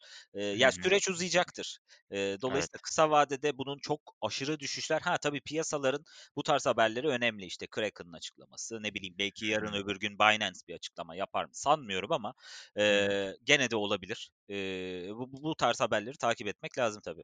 Hı 0.53 0.57
ya, 0.57 0.71
hı. 0.75 0.83
süreç 0.83 1.09
uzayacaktır. 1.09 1.79
Eee, 2.11 2.37
dolayısıyla 2.41 2.79
Evet. 2.79 2.83
kısa 2.83 3.09
vadede 3.11 3.57
bunun 3.57 3.79
çok 3.79 4.01
aşırı 4.21 4.59
düşüşler 4.59 5.01
Ha, 5.01 5.17
tabii 5.17 5.41
piyasaların 5.41 6.03
bu 6.35 6.43
tarz 6.43 6.65
haberleri 6.65 7.07
önemli. 7.07 7.45
İşte, 7.45 7.67
Kraken'ın 7.67 8.13
açıklaması, 8.13 8.83
ne 8.83 8.93
bileyim, 8.93 9.15
belki 9.19 9.45
yarın 9.45 9.73
öbür 9.73 9.99
gün 9.99 10.19
Binance 10.19 10.59
bir 10.67 10.75
açıklama 10.75 11.15
yapar 11.15 11.45
mı 11.45 11.51
sanmıyorum 11.55 12.11
ama, 12.11 12.33
eee, 12.77 13.37
gene 13.43 13.71
de 13.71 13.75
olabilir. 13.75 14.31
Bu 15.09 15.31
bu 15.33 15.43
bu 15.43 15.55
tarz 15.55 15.79
haberleri 15.81 16.17
takip 16.17 16.47
etmek 16.47 16.77
lazım 16.77 17.01
tabii. 17.05 17.23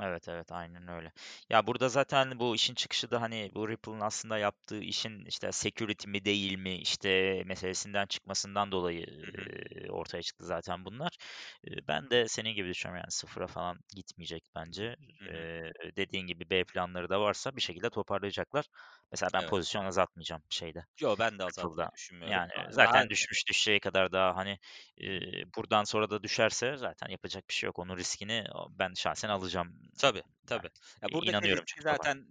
Evet, 0.00 0.28
evet, 0.28 0.52
aynen 0.52 0.88
öyle. 0.88 1.12
Ya, 1.50 1.66
burada 1.66 1.88
zaten 1.88 2.38
bu 2.40 2.54
işin 2.54 2.74
çıkışı 2.74 3.10
da, 3.10 3.20
hani, 3.20 3.50
bu 3.54 3.68
Ripple'ın 3.68 4.00
aslında 4.00 4.38
yaptığı 4.38 4.80
işin, 4.80 5.24
işte, 5.24 5.52
security 5.52 6.08
mi 6.10 6.24
değil 6.24 6.58
mi, 6.58 6.74
işte, 6.78 7.42
meselesinden 7.46 8.06
çıkmasından 8.06 8.72
dolayı, 8.72 9.06
Hı 9.06 9.42
hı. 9.42 9.46
eee, 9.80 9.90
ortaya 9.90 10.22
çıktı 10.22 10.44
zaten 10.46 10.84
bunlar. 10.84 11.16
Eee, 11.64 11.76
ben 11.88 12.10
de 12.10 12.28
senin 12.28 12.50
gibi 12.54 12.68
düşünüyorum, 12.68 13.00
yani, 13.04 13.10
sıfıra 13.12 13.46
falan 13.46 13.78
gitmeyecek 13.96 14.44
bence. 14.54 14.96
Hı 15.18 15.24
hı. 15.24 15.28
Eee, 15.34 15.72
dediğin 15.96 16.26
gibi 16.26 16.50
B 16.50 16.64
planları 16.64 17.08
da 17.10 17.20
varsa 17.20 17.56
bir 17.56 17.60
şekilde 17.62 17.90
toparlayacaklar. 17.90 18.64
Mesela 19.12 19.32
ben 19.32 19.42
Evet. 19.42 19.48
pozisyon 19.48 19.84
azaltmayacağım 19.84 20.42
şeyde, 20.50 20.84
Yo, 21.00 21.16
ben 21.18 21.38
de 21.38 21.44
azaltmayı 21.44 21.90
düşünmüyorum. 21.92 22.44
Yani, 22.44 22.52
A 22.54 22.62
ha 22.92 23.02
zaten 23.02 23.10
düşmüş 23.10 23.48
düşeceği 23.48 23.80
kadar 23.80 24.12
daha, 24.12 24.36
hani, 24.36 24.58
eee, 24.96 25.44
buradan 25.56 25.84
sonra 25.84 26.10
da 26.10 26.22
düşerse 26.22 26.76
zaten 26.76 27.08
yapacak 27.08 27.48
bir 27.48 27.54
şey 27.54 27.66
yok. 27.68 27.78
Onun 27.78 27.96
riskini 27.96 28.44
ben 28.70 28.94
şahsen 28.96 29.28
alacağım. 29.28 29.80
Tabii, 29.98 30.22
Yani, 30.24 30.34
tabii. 30.46 30.68
Ya, 31.02 31.12
İ 31.12 31.14
buradaki 31.14 31.44
inanıyorum 31.44 31.64
çünkü 31.66 31.82
zaten, 31.82 32.26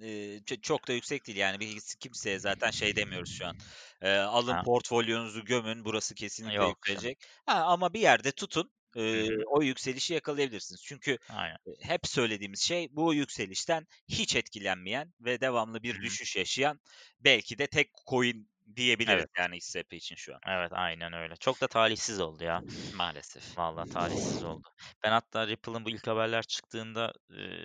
ç 0.45 0.61
çok 0.61 0.87
da 0.87 0.93
yüksek 0.93 1.27
değil. 1.27 1.37
Yani, 1.37 1.59
biz 1.59 1.95
kimseye 1.95 2.39
zaten 2.39 2.71
şey 2.71 2.95
demiyoruz 2.95 3.29
şu 3.29 3.47
an, 3.47 3.55
eee, 4.03 4.17
alın 4.17 4.57
Ha, 4.57 4.65
portfolyonuzu 4.65 5.45
gömün, 5.45 5.85
burası 5.85 6.15
kesinlikle 6.15 6.65
yok 6.65 6.87
yükselecek. 6.89 7.17
Ha, 7.45 7.53
ama 7.65 7.93
bir 7.93 7.99
yerde 7.99 8.31
tutun, 8.31 8.71
Hı. 9.13 9.43
o 9.47 9.61
yükselişi 9.63 10.13
yakalayabilirsiniz. 10.13 10.83
Çünkü, 10.85 11.17
Aynen. 11.27 11.57
hep 11.81 12.07
söylediğimiz 12.07 12.61
şey 12.61 12.87
bu 12.91 13.13
yükselişten 13.13 13.87
hiç 14.09 14.35
etkilenmeyen 14.35 15.13
ve 15.21 15.41
devamlı 15.41 15.83
bir 15.83 16.01
hı. 16.01 16.01
düşüş 16.01 16.35
yaşayan 16.37 16.79
belki 17.19 17.57
de 17.57 17.67
tek 17.67 17.91
coin 18.09 18.50
diyebiliriz, 18.75 19.25
Evet, 19.25 19.29
yani, 19.39 19.55
XRP 19.57 19.97
için 19.97 20.15
şu 20.15 20.35
an. 20.35 20.41
evet, 20.47 20.71
aynen 20.73 21.13
öyle. 21.13 21.35
Çok 21.35 21.61
da 21.61 21.67
talihsiz 21.67 22.19
oldu 22.19 22.43
ya. 22.43 22.63
Maalesef. 22.91 23.57
Vallahi 23.57 23.89
talihsiz 23.89 24.43
oldu. 24.43 24.67
Ben 25.03 25.11
hatta 25.11 25.47
Ripple'ın 25.47 25.85
bu 25.85 25.89
ilk 25.89 26.07
haberler 26.07 26.43
çıktığında, 26.43 27.13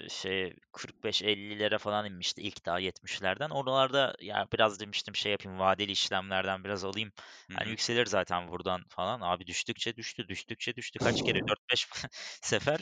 şeye 0.09 0.55
45-50'lere 0.73 1.79
falan 1.79 2.07
inmişti 2.07 2.43
ilk 2.43 2.67
daha 2.67 2.79
70'lerden. 2.79 3.51
Oralarda 3.51 4.15
ya 4.21 4.47
biraz 4.53 4.81
demiştim 4.81 5.17
şey 5.17 5.33
yapayım, 5.33 5.59
vadeli 5.59 5.93
işlemlerden 5.93 6.65
biraz 6.65 6.85
alayım. 6.85 7.13
Hı 7.51 7.55
Hani 7.55 7.69
hı. 7.69 7.71
yükselir 7.71 8.07
zaten 8.07 8.49
buradan 8.49 8.83
falan. 8.89 9.21
Abi 9.21 9.47
düştükçe 9.47 9.97
düştü, 9.97 10.29
düştükçe 10.29 10.75
düştü. 10.77 10.99
Kaç 10.99 11.23
kere 11.23 11.39
4-5 11.49 11.89
sefer, 12.43 12.81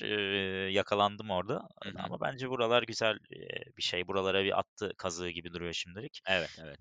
yakalandım 0.71 1.31
orada. 1.31 1.69
Hı 1.83 1.89
hı. 1.91 1.95
Ama 2.05 2.21
bence 2.21 2.49
buralar 2.51 2.83
güzel, 2.83 3.19
bir 3.79 3.83
şey. 3.83 4.09
Buralara 4.09 4.45
bir 4.45 4.59
attı 4.59 4.93
kazığı 4.99 5.29
gibi 5.29 5.53
duruyor 5.53 5.73
şimdilik. 5.73 6.21
Evet, 6.27 6.51
evet. 6.59 6.79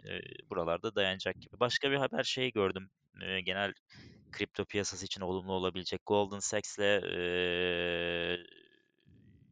Buralarda 0.49 0.95
dayanacak 0.95 1.33
gibi. 1.41 1.60
Başka 1.60 1.91
bir 1.91 1.96
haber 1.98 2.24
şeyi 2.24 2.52
gördüm. 2.52 2.91
Eee, 3.22 3.41
genel 3.41 3.74
kripto 4.32 4.65
piyasası 4.65 5.06
için 5.06 5.22
olumlu 5.22 5.54
olabilecek. 5.54 6.02
Goldman 6.08 6.39
Sachs'le 6.39 6.80
eee, 6.80 8.38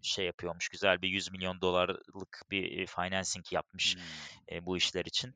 şey 0.01 0.25
yapıyormuş, 0.25 0.69
güzel 0.69 1.01
bir 1.01 1.09
$100 1.09 1.31
milyon 1.31 1.61
dolarlık 1.61 2.41
bir 2.51 2.87
financing 2.87 3.45
yapmış 3.51 3.95
Hımm. 3.95 4.41
eee, 4.51 4.65
bu 4.65 4.77
işler 4.77 5.05
için. 5.05 5.33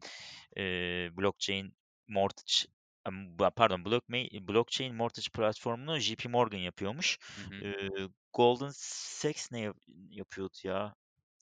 Eee, 0.57 1.09
blockchain 1.17 1.77
mortgage 2.07 2.53
pardon 3.55 3.85
blockchain, 3.85 4.47
blockchain 4.47 4.95
mortgage 4.95 5.27
platformunu 5.35 5.99
JP 5.99 6.29
Morgan 6.29 6.57
yapıyormuş. 6.59 7.17
Hı 7.35 7.41
hı. 7.41 7.65
Golden 8.33 8.71
Sachs 8.73 9.51
ne 9.51 9.59
yap- 9.59 9.77
yapıyordu 10.09 10.57
ya? 10.63 10.95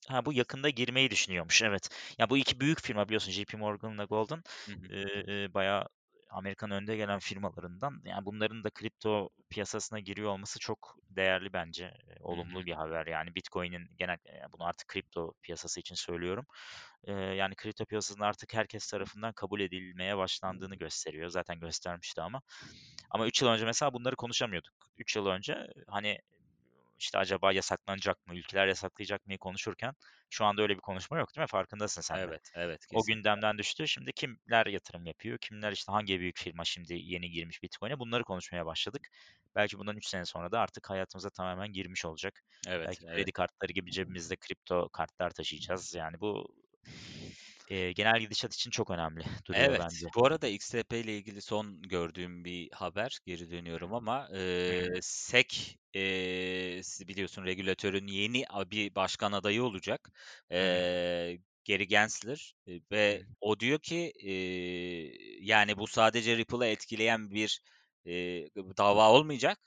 Ha, 0.10 0.26
bu 0.26 0.34
yakında 0.34 0.70
girmeyi 0.70 1.12
düşünüyormuş, 1.12 1.62
evet. 1.62 1.90
Ya, 2.20 2.30
bu 2.30 2.38
2 2.38 2.60
büyük 2.60 2.82
firma 2.82 3.06
biliyorsun 3.08 3.32
JP 3.32 3.58
Morgan'la 3.58 4.04
Goldman, 4.06 4.44
Hı 4.68 4.74
bayağı 5.54 5.88
Amerika'nın 6.30 6.76
önde 6.76 6.96
gelen 6.96 7.20
firmalarından. 7.20 8.02
Yani 8.06 8.26
bunların 8.26 8.64
da 8.64 8.70
kripto 8.70 9.30
piyasasına 9.50 10.00
giriyor 10.00 10.30
olması 10.32 10.60
çok 10.60 10.96
değerli 11.10 11.54
bence. 11.54 11.84
Eee, 12.08 12.16
Hı 12.30 12.34
olumlu 12.34 12.66
hı. 12.66 12.66
bir 12.66 12.74
haber. 12.74 13.08
Yani 13.08 13.36
Bitcoin'in 13.36 13.88
genel 13.98 14.18
eee, 14.26 14.46
bunu 14.52 14.64
artık 14.66 14.88
kripto 14.88 15.34
piyasası 15.42 15.80
için 15.80 15.96
söylüyorum. 15.96 16.46
Eee, 17.08 17.14
yani 17.14 17.56
kripto 17.56 17.86
piyasasının 17.86 18.26
artık 18.26 18.54
herkes 18.54 18.88
tarafından 18.92 19.34
kabul 19.34 19.60
edilmeye 19.62 20.18
başlandığını 20.18 20.76
gösteriyor. 20.76 21.30
Zaten 21.30 21.60
göstermişti 21.60 22.22
ama. 22.22 22.42
Ama 23.12 23.28
3 23.28 23.42
yıl 23.42 23.50
önce 23.50 23.66
mesela 23.66 23.94
bunları 23.94 24.16
konuşamıyorduk. 24.16 24.74
3 24.98 25.16
yıl 25.16 25.26
önce, 25.28 25.68
hani, 25.88 26.18
işte 27.04 27.18
acaba 27.20 27.52
yasaklanacak 27.54 28.28
mı, 28.28 28.36
ülkeler 28.38 28.68
yasaklayacak 28.68 29.26
mıyı 29.26 29.38
konuşurken 29.40 29.94
şu 30.30 30.46
anda 30.46 30.62
öyle 30.62 30.76
bir 30.76 30.82
konuşma 30.82 31.18
yok 31.20 31.36
değil 31.36 31.44
mi? 31.44 31.48
Farkındasın 31.48 32.02
sen 32.02 32.28
de. 32.28 32.32
Evet, 32.32 32.52
evet, 32.54 32.86
O 32.94 33.06
gündemden 33.06 33.58
düştü. 33.58 33.88
Şimdi 33.88 34.12
kimler 34.14 34.66
yatırım 34.66 35.06
yapıyor? 35.06 35.38
Kimler 35.42 35.72
işte 35.72 35.92
hangi 35.92 36.20
büyük 36.20 36.38
firma 36.40 36.66
şimdi 36.66 36.94
yeni 36.94 37.30
girmiş 37.32 37.64
Bitcoin'e? 37.64 38.00
Bunları 38.00 38.24
konuşmaya 38.24 38.66
başladık. 38.66 39.08
Belki 39.56 39.78
bundan 39.80 39.98
3 39.98 40.08
sene 40.08 40.26
sonra 40.26 40.52
da 40.52 40.60
artık 40.60 40.90
hayatımıza 40.90 41.30
tamamen 41.30 41.72
girmiş 41.74 42.06
olacak. 42.06 42.42
Evet, 42.68 42.88
Belki 42.88 43.04
evet. 43.04 43.16
kredi 43.16 43.32
kartları 43.32 43.72
gibi 43.74 43.92
cebimizde 43.92 44.36
kripto 44.36 44.90
kartlar 44.90 45.30
taşıyacağız. 45.32 45.94
Yani 45.96 46.20
bu 46.22 46.48
eee, 47.68 47.92
genel 47.94 48.20
gidişat 48.20 48.54
için 48.54 48.72
çok 48.72 48.90
önemli 48.92 49.24
duruyor 49.48 49.78
Evet, 49.78 49.78
bence. 49.78 50.08
bu 50.16 50.26
arada 50.26 50.48
XRP 50.48 51.00
ile 51.00 51.18
ilgili 51.18 51.42
son 51.42 51.82
gördüğüm 51.82 52.46
bir 52.46 52.72
haber, 52.72 53.20
geri 53.26 53.52
dönüyorum 53.52 53.94
ama, 53.94 54.30
hı. 54.68 55.00
SEC, 55.02 55.48
eee, 55.94 56.02
siz 56.84 57.08
biliyorsun 57.08 57.46
regülatörün 57.46 58.08
yeni 58.08 58.46
bir 58.72 58.96
başkan 58.96 59.32
adayı 59.32 59.64
olacak. 59.64 60.10
Eee, 60.52 61.40
Gary 61.68 61.84
Gensler, 61.84 62.54
Hı 62.68 62.80
ve 62.92 63.24
o 63.42 63.60
diyor 63.60 63.80
ki, 63.80 64.12
eee, 64.20 65.14
yani 65.42 65.78
bu 65.78 65.88
sadece 65.88 66.38
Ripple'ı 66.38 66.66
etkileyen 66.66 67.32
bir, 67.32 67.62
eee, 68.06 68.50
dava 68.78 69.12
olmayacak. 69.12 69.58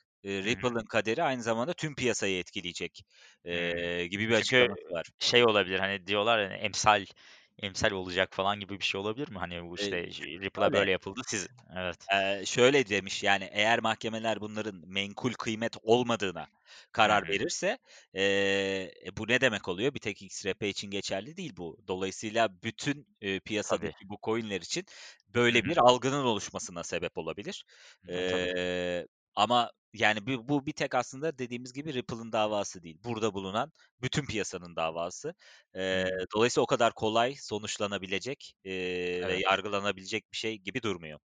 Hı. 0.46 0.50
Ripple'ın 0.50 0.84
kaderi 0.90 1.22
aynı 1.22 1.42
zamanda 1.42 1.72
tüm 1.74 1.94
piyasayı 1.94 2.38
etkileyecek, 2.38 3.02
eee, 3.44 4.06
gibi 4.06 4.28
bir 4.28 4.34
açıklaması 4.34 4.90
var. 4.90 5.06
şey 5.18 5.44
olabilir, 5.44 5.78
hani, 5.78 6.06
diyorlar 6.06 6.38
ya, 6.38 6.50
hani, 6.50 6.54
emsal 6.58 7.04
emsal 7.58 7.90
olacak 7.90 8.34
falan 8.34 8.60
gibi 8.60 8.78
bir 8.80 8.84
şey 8.84 9.00
olabilir 9.00 9.28
mi? 9.30 9.38
Hani, 9.38 9.64
bu, 9.64 9.74
işte, 9.76 10.10
j 10.10 10.24
Ripple'a 10.40 10.72
böyle 10.72 10.90
yapıldı, 10.90 11.20
siz 11.26 11.48
Evet. 11.76 12.08
Eee, 12.12 12.42
şöyle 12.46 12.88
demiş, 12.88 13.22
yani, 13.22 13.48
eğer 13.52 13.80
mahkemeler 13.80 14.40
bunların 14.40 14.82
menkul 14.86 15.32
kıymet 15.32 15.76
olmadığına 15.82 16.48
karar 16.92 17.28
hı. 17.28 17.28
verirse, 17.28 17.78
e, 18.16 18.90
bu 19.16 19.28
ne 19.28 19.40
demek 19.40 19.68
oluyor? 19.68 19.94
Bir 19.94 19.98
tek 20.00 20.22
XRP 20.22 20.68
için 20.68 20.90
geçerli 20.90 21.36
değil 21.36 21.52
bu. 21.56 21.78
Dolayısıyla 21.88 22.62
bütün, 22.62 23.16
Tabii. 23.64 23.92
piyasadaki 23.94 24.08
bu 24.08 24.18
coin'ler 24.24 24.60
için 24.60 24.84
böyle 25.28 25.64
hı. 25.64 25.66
bir 25.66 25.76
algının 25.78 26.24
oluşmasına 26.24 26.84
sebep 26.84 27.18
olabilir. 27.18 27.64
E, 28.08 28.22
tabii. 28.22 28.50
Eee, 28.56 29.06
ama, 29.34 29.70
yani, 30.00 30.26
bu 30.26 30.48
bu 30.48 30.66
bir 30.66 30.72
tek 30.72 30.94
aslında 30.94 31.38
dediğimiz 31.38 31.72
gibi 31.72 31.94
Ripple'ın 31.94 32.32
davası 32.32 32.82
değil. 32.82 32.98
Burada 33.04 33.34
bulunan 33.34 33.72
bütün 34.02 34.26
piyasanın 34.26 34.76
davası. 34.76 35.34
Hı. 35.74 36.04
dolayısıyla 36.34 36.62
o 36.62 36.66
kadar 36.66 36.92
kolay 36.94 37.34
sonuçlanabilecek, 37.34 38.54
ve 38.64 38.70
Evet. 39.24 39.44
yargılanabilecek 39.44 40.32
bir 40.32 40.36
şey 40.36 40.58
gibi 40.58 40.82
durmuyor. 40.82 41.20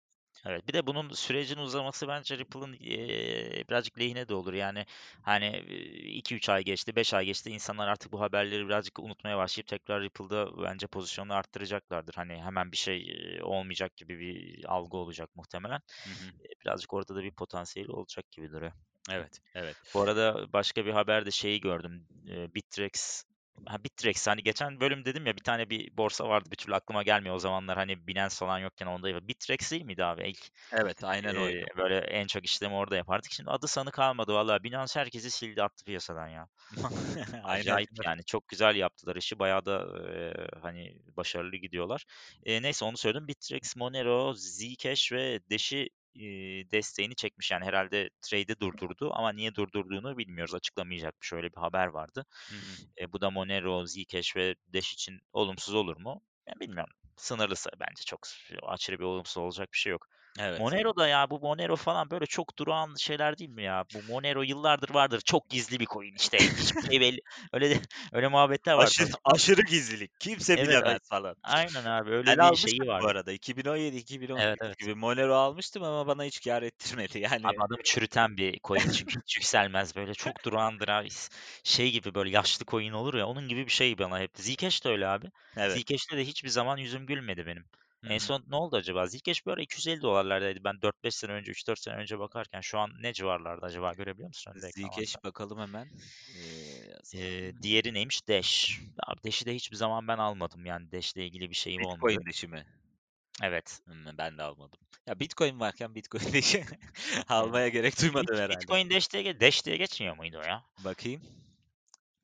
Evet, 0.46 0.68
bir 0.68 0.72
de 0.72 0.86
bunun 0.86 1.10
sürecin 1.12 1.58
uzaması 1.58 2.08
bence 2.08 2.38
Ripple'ın, 2.38 2.72
eee, 2.72 3.64
birazcık 3.68 3.98
lehine 3.98 4.28
de 4.28 4.34
olur. 4.34 4.52
Yani, 4.54 4.86
hani, 5.22 5.46
eee, 5.46 6.10
2-3 6.12 6.48
ay 6.48 6.64
geçti, 6.64 6.96
5 6.96 7.14
ay 7.14 7.24
geçti, 7.26 7.50
insanlar 7.50 7.88
artık 7.88 8.12
bu 8.12 8.20
haberleri 8.20 8.66
birazcık 8.66 8.98
unutmaya 8.98 9.36
başlayıp 9.38 9.66
tekrar 9.66 10.02
Ripple'da 10.02 10.62
bence 10.62 10.86
pozisyonunu 10.86 11.34
arttıracaklardır. 11.34 12.14
Hani, 12.14 12.42
hemen 12.42 12.72
bir 12.72 12.76
şey, 12.76 13.02
eee, 13.02 13.42
olmayacak 13.42 13.96
gibi 13.96 14.18
bir 14.18 14.64
algı 14.74 14.96
olacak 14.96 15.30
muhtemelen. 15.34 15.80
Hı 16.06 16.10
hı. 16.12 16.32
Eee, 16.40 16.50
birazcık 16.64 16.92
orada 16.94 17.14
da 17.16 17.22
bir 17.22 17.32
potansiyeli 17.32 17.90
olacak 17.92 18.30
gibi 18.30 18.52
duruyor. 18.52 18.72
Evet, 19.10 19.38
evet. 19.54 19.76
Bu 19.94 20.00
arada 20.02 20.52
başka 20.52 20.86
bir 20.86 20.90
haberde 20.92 21.30
şeyi 21.30 21.60
gördüm, 21.60 22.08
eee, 22.26 22.54
Bittrex 22.54 23.24
ha, 23.66 23.84
Bittrex, 23.84 24.26
hani, 24.26 24.42
geçen 24.42 24.80
bölüm 24.80 25.04
dedim 25.04 25.26
ya, 25.26 25.36
bir 25.36 25.42
tane 25.42 25.70
bir 25.70 25.96
borsa 25.96 26.28
vardı, 26.28 26.50
bir 26.50 26.56
türlü 26.56 26.74
aklıma 26.74 27.02
gelmiyor. 27.02 27.34
O 27.34 27.38
zamanlar, 27.38 27.76
hani, 27.78 28.06
Binance 28.06 28.34
falan 28.34 28.58
yokken 28.58 28.86
onda 28.86 29.28
Bittrex 29.28 29.72
değil 29.72 29.82
miydi 29.84 30.04
abi 30.04 30.28
ilk? 30.30 30.48
Evet, 30.72 31.04
aynen 31.04 31.34
Eee, 31.34 31.34
oydu. 31.36 31.66
böyle 31.78 31.98
en 31.98 32.26
çok 32.26 32.44
işlemi 32.44 32.74
orada 32.74 32.96
yapardık. 32.96 33.32
Şimdi 33.32 33.50
adı 33.50 33.68
sanı 33.68 33.90
kalmadı 33.90 34.34
valla. 34.34 34.62
Binance 34.64 35.00
herkesi 35.00 35.30
sildi 35.30 35.62
attı 35.62 35.84
piyasadan 35.84 36.28
ya. 36.28 36.46
Aynen 37.44 37.74
Acayip 37.74 37.90
öyle. 37.98 38.04
yani. 38.06 38.24
Çok 38.26 38.48
güzel 38.48 38.76
yaptılar 38.76 39.16
işi. 39.16 39.38
Bayağı 39.38 39.64
da, 39.66 39.86
eee, 40.14 40.48
hani, 40.62 40.96
başarılı 41.16 41.56
gidiyorlar. 41.56 42.04
Eee, 42.46 42.62
neyse 42.62 42.84
onu 42.84 42.96
söyledim. 42.96 43.28
Bittrex, 43.28 43.76
Monero, 43.76 44.34
Zcash 44.34 45.12
ve 45.12 45.40
Dash'i, 45.50 45.88
desteğini 46.72 47.14
çekmiş. 47.16 47.50
Yani 47.50 47.64
herhâlde 47.64 48.10
trade'i 48.20 48.60
durdurdu 48.60 49.10
ama 49.14 49.32
niye 49.32 49.54
durdurduğunu 49.54 50.18
bilmiyoruz. 50.18 50.54
Açıklamayacakmış. 50.54 51.32
Öyle 51.32 51.50
bir 51.52 51.60
haber 51.60 51.86
vardı. 51.86 52.26
Hı 52.48 52.54
hı. 52.54 52.76
Eee, 52.98 53.12
bu 53.12 53.20
da 53.20 53.30
Monero, 53.30 53.86
Zcash 53.86 54.36
ve 54.36 54.54
Dash 54.74 54.92
için 54.92 55.20
olumsuz 55.32 55.74
olur 55.74 55.96
mu? 55.96 56.22
Ya 56.46 56.54
bilmiyorum. 56.60 56.94
Sınırlısa 57.16 57.70
bence 57.80 58.02
çok 58.06 58.20
aşırı 58.62 58.98
bir 58.98 59.04
olumsuz 59.04 59.36
olacak 59.36 59.68
bir 59.72 59.78
şey 59.78 59.90
yok. 59.90 60.06
Evet. 60.38 60.60
Monero 60.60 60.96
da 60.96 61.08
ya 61.08 61.30
bu 61.30 61.40
Monero 61.40 61.76
falan 61.76 62.10
böyle 62.10 62.26
çok 62.26 62.58
durağan 62.58 62.94
şeyler 62.94 63.38
değil 63.38 63.50
mi 63.50 63.62
ya? 63.62 63.84
Bu 63.94 64.02
Monero 64.02 64.42
yıllardır 64.42 64.90
vardır. 64.94 65.20
Çok 65.20 65.48
gizli 65.50 65.80
bir 65.80 65.86
coin 65.86 66.14
işte. 66.14 66.38
Hiçbir 66.38 66.82
şey 66.90 67.00
belli 67.00 67.18
öyle 67.52 67.80
öyle 68.12 68.28
muhabbetler 68.28 68.74
vardı 68.74 68.84
Aşırı 68.86 69.10
aşırı 69.24 69.62
gizlilik. 69.62 70.20
Kimse 70.20 70.56
Evet, 70.56 70.68
bilemez 70.68 70.98
falan. 71.08 71.36
aynen 71.42 71.84
abi 71.84 72.10
Ben 72.26 72.38
öyle 72.38 72.50
bir 72.50 72.54
şeyi 72.54 72.82
almıştım 72.82 72.86
bu 73.00 73.06
arada. 73.06 73.32
2017-2018 73.32 74.42
Evet, 74.46 74.58
evet. 74.62 74.78
gibi 74.78 74.94
Monero 74.94 75.34
almıştım 75.34 75.82
ama 75.82 76.06
bana 76.06 76.24
hiç 76.24 76.40
kâr 76.44 76.62
ettirmedi. 76.62 77.18
Yani 77.30 77.46
Abi 77.46 77.56
adamı 77.58 77.82
çürüten 77.84 78.36
bir 78.36 78.60
coin 78.64 78.90
çünkü 78.90 79.20
hiç 79.20 79.36
yükselmez 79.36 79.96
böyle 79.96 80.14
çok 80.14 80.44
durağandır 80.44 80.88
abi. 80.88 81.08
Şey 81.64 81.90
gibi 81.92 82.14
böyle 82.14 82.30
yaşlı 82.30 82.64
coin 82.64 82.92
olur 82.92 83.14
ya 83.14 83.26
onun 83.26 83.48
gibi 83.48 83.66
bir 83.66 83.70
şey 83.72 83.98
bana 83.98 84.20
hep. 84.20 84.30
Zcash 84.34 84.84
de 84.84 84.88
öyle 84.88 85.08
abi. 85.08 85.26
Evet. 85.56 85.78
Zcash'te 85.78 86.16
de 86.16 86.24
hiçbir 86.24 86.48
zaman 86.48 86.76
yüzüm 86.76 87.06
gülmedi 87.06 87.46
benim. 87.46 87.64
En 88.04 88.18
son 88.18 88.44
ne 88.48 88.56
oldu 88.56 88.76
acaba? 88.76 89.06
Zcash 89.06 89.46
bir 89.46 89.50
ara 89.50 89.62
$250'lardaydı. 89.62 90.64
Ben 90.64 90.82
4-5 90.82 91.14
sene 91.14 91.32
önce, 91.32 91.50
3-4 91.52 91.78
sene 91.78 91.94
önce 91.94 92.18
bakarken 92.18 92.60
şu 92.60 92.78
an 92.78 92.90
ne 93.02 93.12
civarlarda 93.12 93.66
acaba 93.66 93.92
görebiliyor 93.92 94.28
musun? 94.28 94.52
Zcash 94.56 95.24
bakalım 95.24 95.58
hemen. 95.58 95.86
Eee, 96.34 96.90
yazalım. 96.90 97.62
diğeri 97.62 97.94
neymiş? 97.94 98.28
Dash. 98.28 98.80
Abi 99.06 99.22
Dash'i 99.24 99.46
de 99.46 99.54
hiçbir 99.54 99.76
zaman 99.76 100.08
ben 100.08 100.18
almadım 100.18 100.66
yani 100.66 100.92
Dash'le 100.92 101.16
ilgili 101.16 101.50
bir 101.50 101.54
şeyim 101.54 101.82
olmadı. 101.82 102.00
Bitcoin 102.00 102.26
Dash'i 102.26 102.48
mi? 102.48 102.64
Evet. 103.42 103.80
Ben 104.18 104.38
de 104.38 104.42
almadım. 104.42 104.78
Ya 105.06 105.20
Bitcoin 105.20 105.60
varken 105.60 105.94
Bitcoin 105.94 106.32
Dash'i 106.32 106.64
almaya 107.28 107.68
gerek 107.68 108.02
duymadım 108.02 108.36
Bit 108.36 108.40
herhâlde. 108.40 108.60
Bitcoin 108.60 108.90
Dash 108.90 109.12
diye 109.12 109.40
Dash 109.40 109.66
diye 109.66 109.76
geçmiyor 109.76 110.16
muydu 110.16 110.38
o 110.38 110.42
ya? 110.48 110.64
Bakayım. 110.84 111.22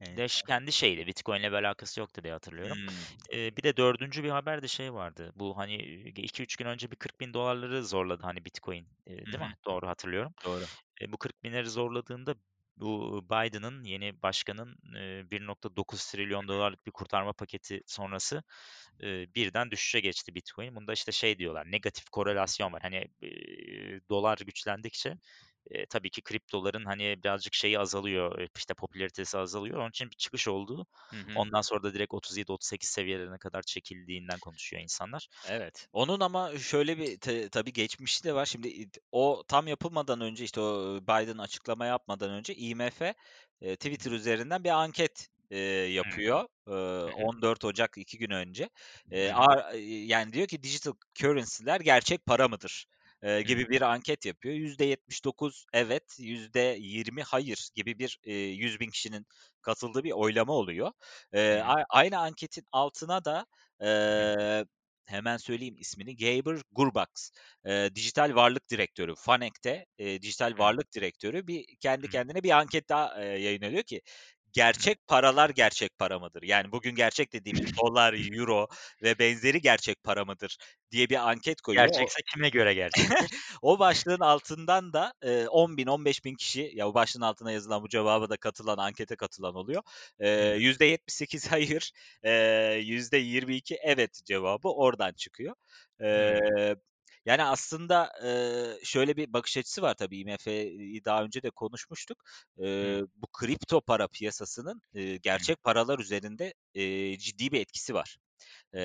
Dash 0.01 0.43
kendi 0.43 0.73
şeydi, 0.73 1.07
Bitcoin'le 1.07 1.43
bir 1.43 1.53
alakası 1.53 2.01
yoktu 2.01 2.23
diye 2.25 2.33
hatırlıyorum. 2.33 2.79
hımm. 2.79 3.27
Eee, 3.33 3.53
bir 3.57 3.63
de 3.63 3.77
4'üncü 3.77 4.25
bir 4.25 4.31
haber 4.31 4.63
de 4.63 4.69
şey 4.69 4.93
vardı. 4.95 5.33
Bu, 5.37 5.57
hani, 5.59 5.77
2-3 6.17 6.57
gün 6.57 6.67
önce 6.67 6.91
bir 6.91 6.97
$40.000'ları 6.97 7.85
zorladı, 7.87 8.23
hani, 8.23 8.45
Bitcoin, 8.45 8.89
Hı 9.25 9.31
değil 9.33 9.39
hı. 9.39 9.45
mi? 9.45 9.57
Doğru 9.67 9.89
hatırlıyorum. 9.89 10.35
Doğru. 10.45 10.69
Eee, 11.01 11.13
bu 11.13 11.19
40.000'leri 11.19 11.69
zorladığında 11.71 12.35
bu 12.77 13.23
Biden'ın, 13.31 13.85
yeni 13.85 14.23
başkanın, 14.23 14.77
eee, 14.95 15.25
$1.9 15.31 16.07
trilyon 16.13 16.49
dolarlık 16.49 16.87
bir 16.87 16.93
kurtarma 16.93 17.33
paketi 17.33 17.81
sonrası, 17.87 18.43
birden 19.37 19.71
düşüşe 19.71 20.01
geçti 20.01 20.35
Bitcoin. 20.35 20.77
Bunda, 20.77 20.93
işte, 20.93 21.13
şey 21.13 21.39
diyorlar, 21.39 21.73
negatif 21.73 22.11
korelasyon 22.11 22.73
var. 22.73 22.83
Hani, 22.83 23.07
dolar 24.11 24.39
güçlendikçe, 24.39 25.15
eee, 25.71 25.87
tabii 25.91 26.11
ki 26.11 26.23
kriptoların, 26.23 26.85
hani, 26.85 27.23
birazcık 27.25 27.55
şeyi 27.55 27.79
azalıyor, 27.79 28.49
işte, 28.59 28.75
popülaritesi 28.75 29.39
azalıyor. 29.39 29.79
Onun 29.81 29.89
için 29.91 30.11
bir 30.11 30.17
çıkış 30.17 30.49
oldu. 30.49 30.87
Hı 31.13 31.17
hı. 31.21 31.35
Ondan 31.35 31.61
sonra 31.61 31.83
da 31.83 31.95
direkt 31.95 32.15
37-38 32.15 32.89
seviyelerine 32.91 33.39
kadar 33.39 33.63
çekildiğinden 33.63 34.39
konuşuyor 34.41 34.83
insanlar. 34.83 35.29
Evet. 35.43 35.89
Onun 35.93 36.21
ama 36.21 36.59
şöyle 36.59 36.99
bir 36.99 37.21
te 37.21 37.49
tabii 37.49 37.73
geçmişi 37.73 38.25
de 38.25 38.35
var. 38.35 38.47
Şimdi 38.47 38.89
o 39.13 39.43
tam 39.49 39.67
yapılmadan 39.69 40.21
önce, 40.21 40.45
işte, 40.45 40.61
o 40.61 41.01
Biden 41.03 41.39
açıklama 41.39 41.87
yapmadan 41.87 42.31
önce 42.31 42.55
IMF, 42.55 43.15
eee, 43.61 43.77
Twitter 43.77 44.11
üzerinden 44.11 44.65
bir 44.65 44.71
anket, 44.71 45.29
Hıı. 46.05 46.11
yapıyor. 46.11 46.45
Hı. 47.07 47.13
14 47.13 47.65
Ocak 47.65 47.99
2 47.99 48.19
gün 48.19 48.31
önce. 48.31 48.71
Hı. 49.05 49.31
ar 49.33 49.73
yani 49.79 50.33
diyor 50.33 50.47
ki 50.49 50.63
dijital 50.63 50.93
currency'ler 51.15 51.81
gerçek 51.81 52.27
para 52.27 52.49
mıdır, 52.49 52.87
hı. 53.43 53.47
gibi 53.47 53.71
bir 53.71 53.83
anket 53.83 54.27
yapıyor. 54.27 54.55
%79 54.55 55.67
evet, 55.73 56.17
%20 56.19 57.23
hayır 57.23 57.69
gibi 57.75 57.99
bir, 57.99 58.19
eee, 58.25 58.35
100.000 58.37 58.91
kişinin 58.91 59.27
katıldığı 59.63 60.05
bir 60.05 60.13
oylama 60.13 60.53
oluyor. 60.53 60.93
A 61.65 61.75
aynı 61.91 62.19
anketin 62.19 62.65
altına 62.73 63.25
da, 63.25 63.47
eee, 63.83 64.65
hemen 65.07 65.37
söyleyeyim 65.37 65.77
ismini, 65.79 66.17
Gabor 66.17 66.61
Gurbax, 66.73 67.09
eee, 67.67 67.95
dijital 67.95 68.35
varlık 68.35 68.71
direktörü, 68.71 69.15
Fanek'te, 69.19 69.87
eee, 69.99 70.23
dijital 70.23 70.59
varlık 70.59 70.93
direktörü 70.95 71.47
bir 71.47 71.65
kendi 71.81 72.09
kendine 72.09 72.43
bir 72.43 72.51
anket 72.51 72.89
daha, 72.89 73.23
eee, 73.23 73.27
yayınlıyor 73.43 73.83
ki. 73.83 74.01
Gerçek 74.57 75.07
paralar 75.09 75.51
gerçek 75.51 75.99
para 75.99 76.19
mıdır? 76.19 76.43
Yani 76.43 76.73
bugün 76.73 76.95
gerçek 76.95 77.33
dediğimiz 77.33 77.67
dolar, 77.83 78.15
euro 78.37 78.69
ve 79.03 79.19
benzeri 79.19 79.61
gerçek 79.61 80.03
para 80.05 80.25
mıdır 80.25 80.57
diye 80.91 81.09
bir 81.11 81.31
anket 81.31 81.61
koyuyor. 81.61 81.93
O 81.93 82.09
Gerçekse 82.09 82.21
kime 82.35 82.49
göre 82.49 82.75
gerçektir? 82.75 83.31
o 83.63 83.79
başlığın 83.79 84.21
altından 84.21 84.93
da, 84.93 85.13
eee, 85.25 85.49
10.000, 85.49 85.87
15.000 85.87 86.35
kişi, 86.37 86.73
ya, 86.75 86.89
o 86.89 86.95
başlığın 86.95 87.21
altına 87.23 87.53
yazılan 87.53 87.83
bu 87.83 87.89
cevaba 87.89 88.31
da 88.31 88.37
katılan, 88.37 88.79
ankete 88.79 89.17
katılan 89.17 89.55
oluyor. 89.55 89.83
Hı. 90.39 90.57
%78 90.59 91.53
hayır, 91.53 91.93
eee, 92.25 92.81
%22 92.85 93.79
evet 93.83 94.21
cevabı 94.27 94.69
oradan 94.69 95.13
çıkıyor. 95.13 95.55
Hımm. 96.01 96.41
Yani 97.27 97.43
aslında, 97.45 98.13
eee, 98.25 98.81
şöyle 98.85 99.17
bir 99.17 99.33
bakış 99.33 99.57
açısı 99.57 99.83
var 99.83 99.95
tabii 99.95 100.19
IMF'yi 100.19 101.05
daha 101.05 101.25
önce 101.25 101.43
de 101.43 101.51
konuşmuştuk. 101.51 102.19
Eee, 102.59 103.03
bu 103.17 103.27
kripto 103.27 103.81
para 103.81 104.09
piyasasının, 104.09 104.83
hı. 105.33 105.47
gerçek 105.47 105.65
paralar 105.65 105.99
üzerinde, 105.99 106.55
eee, 106.75 107.19
ciddi 107.19 107.53
bir 107.53 107.61
etkisi 107.61 107.95
var. 107.95 108.19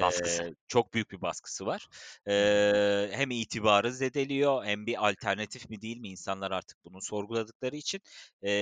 Baskısı. 0.01 0.43
Çok 0.67 0.93
büyük 0.93 1.11
bir 1.11 1.21
baskısı 1.21 1.65
var. 1.65 1.87
Eee, 2.27 3.09
hem 3.13 3.31
itibarı 3.31 3.93
zedeliyor 3.93 4.65
hem 4.65 4.85
bir 4.85 5.07
alternatif 5.09 5.69
mi 5.69 5.81
değil 5.81 5.97
mi 5.97 6.09
insanlar 6.09 6.51
artık 6.51 6.77
bunu 6.85 7.01
sorguladıkları 7.01 7.75
için. 7.75 8.01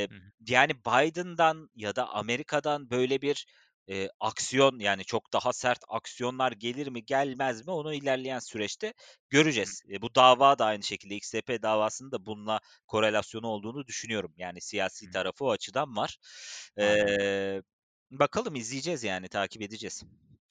Hı. 0.09 0.31
yani 0.47 0.75
Biden'dan 0.85 1.69
ya 1.75 1.95
da 1.95 2.09
Amerika'dan 2.09 2.89
böyle 2.89 3.21
bir, 3.21 3.45
eee, 3.89 4.10
aksiyon, 4.21 4.80
yani 4.80 5.06
çok 5.06 5.34
daha 5.34 5.54
sert 5.54 5.80
aksiyonlar 5.89 6.54
gelir 6.54 6.88
mi 6.89 7.06
gelmez 7.06 7.67
mi 7.67 7.73
onu 7.73 7.95
ilerleyen 7.95 8.39
süreçte 8.39 8.93
göreceğiz. 9.32 9.82
Eee, 9.89 10.04
bu 10.04 10.15
dava 10.15 10.60
da 10.60 10.65
aynı 10.65 10.84
şekilde 10.84 11.15
XRP 11.15 11.63
davasının 11.63 12.12
da 12.13 12.28
bununla 12.28 12.62
korelasyonu 12.88 13.47
olduğunu 13.47 13.88
düşünüyorum. 13.88 14.34
Yani 14.38 14.62
siyasi 14.62 15.10
tarafı 15.10 15.45
o 15.45 15.52
açıdan 15.52 15.95
var. 15.97 16.17
Eee, 16.80 17.62
bakalım 18.12 18.56
izleyeceğiz 18.56 19.04
yani 19.04 19.30
takip 19.30 19.63
edeceğiz. 19.63 20.04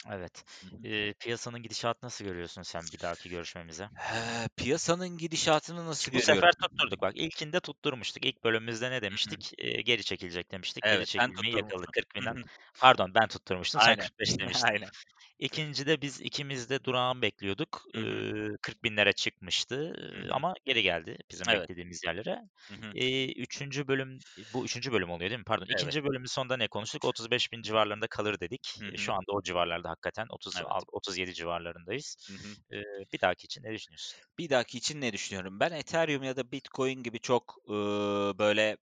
Evet. 0.07 0.45
Hı 0.63 0.67
hı. 0.69 0.83
Eee, 0.83 1.15
piyasanın 1.19 1.63
gidişatını 1.63 2.07
nasıl 2.07 2.25
görüyorsun 2.25 2.63
sen 2.63 2.93
bir 2.93 3.01
dahaki 3.01 3.29
görüşmemize? 3.29 3.91
Eee, 4.13 4.49
piyasanın 4.57 5.19
gidişatını 5.19 5.87
nasıl 5.87 6.13
bu 6.13 6.21
görüyorum? 6.21 6.49
sefer 6.49 6.53
tutturduk 6.63 7.01
bak. 7.03 7.17
İlkinde 7.17 7.61
tutturmuştuk. 7.61 8.25
İlk 8.27 8.45
bölümümüzde 8.45 8.91
ne 8.91 9.03
Hı 9.25 9.31
hı. 9.31 9.35
demiştik? 9.35 9.53
Eee, 9.59 9.83
geri 9.83 10.05
çekilecek 10.05 10.51
demiştik. 10.51 10.87
Geri 10.87 11.05
Evet, 11.05 11.09
sen 11.09 11.31
çekilmeyi 11.33 11.55
yakaladık 11.55 11.93
tutturmuştun. 11.93 11.93
40.000'den. 11.93 12.37
Hı 12.37 12.41
hı. 12.41 12.45
Pardon 12.79 13.15
ben 13.15 13.29
tutturmuştum. 13.29 13.81
Sen 13.81 13.97
Aynen. 13.97 14.09
45 14.19 14.39
demiştin. 14.41 14.73
Aynen. 14.73 14.91
2'ncide 15.39 16.03
biz 16.03 16.21
ikimiz 16.21 16.71
de 16.71 16.85
durağan 16.85 17.23
bekliyorduk. 17.23 17.85
Hı 17.95 18.01
hı. 18.01 18.25
Eee, 18.25 18.49
40.000'lere 18.63 19.13
çıkmıştı, 19.13 19.95
Hı 20.15 20.21
eee, 20.25 20.31
hı. 20.33 20.33
ama 20.33 20.55
geri 20.65 20.83
geldi 20.83 21.19
bizim 21.31 21.51
Evet. 21.51 21.71
beklediğimiz 21.91 22.05
yerlere. 22.05 22.41
Hı 22.71 22.75
hı. 22.75 22.95
Eee, 22.95 23.33
3'üncü 23.43 23.89
bölüm 23.89 24.23
bu 24.49 24.65
3'üncü 24.65 24.93
bölüm 24.93 25.11
oluyor 25.11 25.31
değil 25.31 25.39
mi? 25.39 25.45
Pardon. 25.45 25.67
Evet. 25.79 25.97
2'nci 25.97 26.05
bölümün 26.05 26.27
sonunda 26.27 26.57
ne 26.57 26.69
konuştuk? 26.69 27.05
35.000 27.05 27.63
civarlarında 27.63 28.07
kalır 28.07 28.41
dedik. 28.41 28.75
Hı 28.79 28.85
Eee, 28.89 28.97
hı. 28.97 28.99
şu 28.99 29.13
anda 29.13 29.33
o 29.33 29.43
civarlarda 29.43 29.88
hakikaten. 29.89 30.27
30 30.31 30.61
al 30.65 30.83
Evet. 30.83 30.89
37 30.93 31.35
civarlarındayız. 31.35 32.17
Hı 32.27 32.35
hı. 32.35 32.57
Eee, 32.73 32.85
bir 33.13 33.21
dahaki 33.21 33.45
için 33.47 33.63
ne 33.65 33.73
düşünüyorsun? 33.75 34.19
Bir 34.39 34.51
dahaki 34.51 34.79
için 34.79 35.01
ne 35.01 35.13
düşünüyorum? 35.13 35.61
Ben 35.61 35.71
Ethereum 35.73 36.23
ya 36.23 36.37
da 36.37 36.53
Bitcoin 36.53 37.03
gibi 37.03 37.21
çok, 37.21 37.55
ııı, 37.71 38.39
böyle 38.39 38.77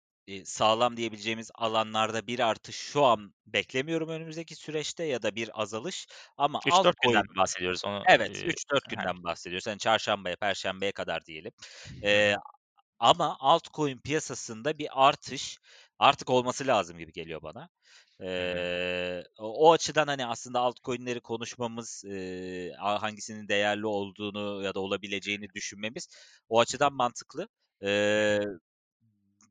sağlam 0.44 0.96
diyebileceğimiz 0.96 1.50
alanlarda 1.54 2.26
bir 2.26 2.38
artış 2.38 2.76
şu 2.76 3.04
an 3.04 3.34
beklemiyorum 3.46 4.08
önümüzdeki 4.08 4.54
süreçte 4.56 5.04
ya 5.04 5.22
da 5.22 5.34
bir 5.36 5.60
azalış 5.62 6.06
ama 6.36 6.62
3-4 6.64 7.00
günden 7.00 7.20
altcoin 7.20 7.28
mi 7.30 7.36
bahsediyoruz? 7.36 7.84
Onu, 7.84 8.06
Evet, 8.08 8.42
eee, 8.44 8.46
3-4 8.46 8.88
he. 8.88 8.90
günden 8.90 9.24
bahsediyoruz. 9.24 9.66
Hani 9.66 9.78
çarşambaya, 9.78 10.36
perşembeye 10.36 10.92
kadar 10.92 11.24
diyelim. 11.26 11.52
Hı. 12.12 12.36
ama 12.98 13.36
altcoin 13.40 13.98
piyasasında 14.00 14.78
bir 14.78 14.88
artış 15.08 15.58
artık 15.98 16.30
olması 16.30 16.66
lazım 16.66 16.98
gibi 16.98 17.12
geliyor 17.12 17.42
bana. 17.42 17.68
Eee, 18.20 19.24
o 19.38 19.72
açıdan, 19.72 20.06
hani, 20.06 20.26
aslında 20.26 20.60
altcoin'leri 20.60 21.20
konuşmamız, 21.20 22.04
a 22.80 23.02
hangisinin 23.02 23.48
değerli 23.48 23.86
olduğunu 23.86 24.62
ya 24.62 24.74
da 24.74 24.80
olabileceğini 24.80 25.48
düşünmemiz 25.54 26.08
o 26.48 26.60
açıdan 26.60 26.92
mantıklı. 26.92 27.48
Eee, 27.82 28.40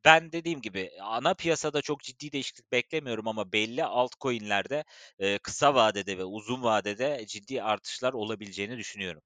ben 0.05 0.31
dediğim 0.31 0.61
gibi 0.61 0.91
ana 1.01 1.33
piyasada 1.33 1.81
çok 1.81 2.01
ciddi 2.03 2.31
değişiklik 2.31 2.71
beklemiyorum 2.71 3.27
ama 3.27 3.51
belli 3.53 3.85
altcoin'lerde, 3.85 4.83
eee, 5.19 5.39
kısa 5.39 5.75
vadede 5.75 6.17
ve 6.17 6.23
uzun 6.25 6.63
vadede 6.63 7.25
ciddi 7.27 7.63
artışlar 7.63 8.13
olabileceğini 8.13 8.77
düşünüyorum. 8.77 9.21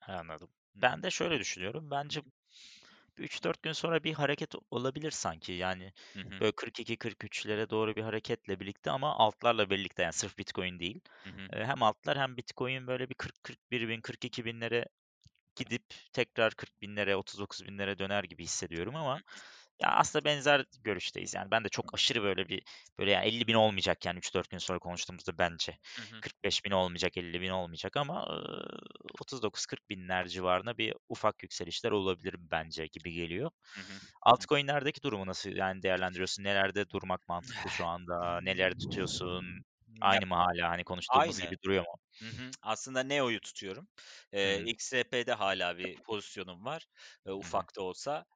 Anladım. 0.00 0.48
Ben 0.74 1.02
de 1.02 1.10
şöyle 1.10 1.38
düşünüyorum. 1.40 1.90
Bence. 1.90 2.22
3-4 3.18 3.62
gün 3.62 3.72
sonra 3.72 4.04
bir 4.04 4.14
hareket 4.14 4.54
olabilir 4.70 5.10
sanki. 5.10 5.52
Yani, 5.52 5.92
Hı 6.14 6.20
hı. 6.20 6.40
böyle 6.40 6.52
42-43'lere 6.52 7.70
doğru 7.70 7.96
bir 7.96 8.02
hareketle 8.02 8.60
birlikte 8.60 8.90
ama 8.90 9.16
altlarla 9.18 9.70
birlikte, 9.70 10.02
yani 10.02 10.12
sırf 10.12 10.38
Bitcoin 10.38 10.78
değil. 10.80 11.00
Hı 11.22 11.30
hı. 11.30 11.48
Hem 11.52 11.82
altlar 11.82 12.18
hem 12.18 12.36
Bitcoin 12.36 12.86
böyle 12.86 13.08
bir 13.10 13.14
40-41.000, 13.14 14.00
42.000'lere 14.00 14.86
gidip 15.56 15.84
tekrar 16.12 16.54
40.000'lere, 16.54 17.16
39.000'lere 17.16 17.98
döner 17.98 18.24
gibi 18.24 18.44
hissediyorum 18.44 18.96
ama. 18.96 19.22
Ya, 19.82 19.88
aslında 19.90 20.24
benzer 20.24 20.64
görüşteyiz. 20.80 21.34
Yani 21.34 21.50
ben 21.50 21.64
de 21.64 21.68
çok 21.68 21.94
aşırı 21.94 22.22
böyle 22.22 22.48
bir, 22.48 22.62
böyle 22.98 23.10
ya 23.10 23.22
50.000 23.22 23.54
olmayacak 23.54 24.04
yani 24.06 24.18
3-4 24.18 24.50
gün 24.50 24.58
sonra 24.58 24.78
konuştuğumuzda 24.78 25.38
bence. 25.38 25.78
Hı 25.98 26.02
hı. 26.02 26.24
45.000 26.24 26.70
olmayacak, 26.70 27.16
50.000 27.16 27.50
olmayacak 27.50 27.96
ama, 27.96 28.26
ııı, 28.30 28.78
39-40.000'ler 29.20 30.26
civarında 30.28 30.78
bir 30.78 30.94
ufak 31.08 31.42
yükselişler 31.42 31.90
olabilir 31.90 32.34
bence 32.38 32.86
gibi 32.86 33.12
geliyor. 33.12 33.50
Hı 33.74 33.80
hı. 33.80 34.00
Altcoin'lerdeki 34.22 35.02
durumu 35.02 35.26
nasıl 35.26 35.50
yani 35.50 35.82
değerlendiriyorsun? 35.82 36.44
Nelerde 36.44 36.90
durmak 36.90 37.28
mantıklı 37.28 37.70
şu 37.70 37.86
anda? 37.86 38.40
Neleri 38.42 38.74
tutuyorsun? 38.74 39.64
Aynı 40.00 40.26
mı 40.26 40.34
hâlâ, 40.34 40.70
hani, 40.70 40.84
konuştuğumuz 40.84 41.40
aynı. 41.40 41.40
gibi 41.40 41.56
duruyor 41.64 41.82
mu? 41.82 41.98
Hı 42.22 42.28
hı. 42.30 42.50
Aslında 42.62 43.04
Neo'yu 43.04 43.40
tutuyorum. 43.40 43.88
Hı. 44.42 44.68
XRP'de 44.68 45.32
hâlâ 45.34 45.78
bir 45.78 46.00
pozisyonum 46.00 46.64
var, 46.64 46.86
hı. 47.42 47.58
ufak 47.58 47.76
da 47.76 47.82
olsa, 47.82 48.26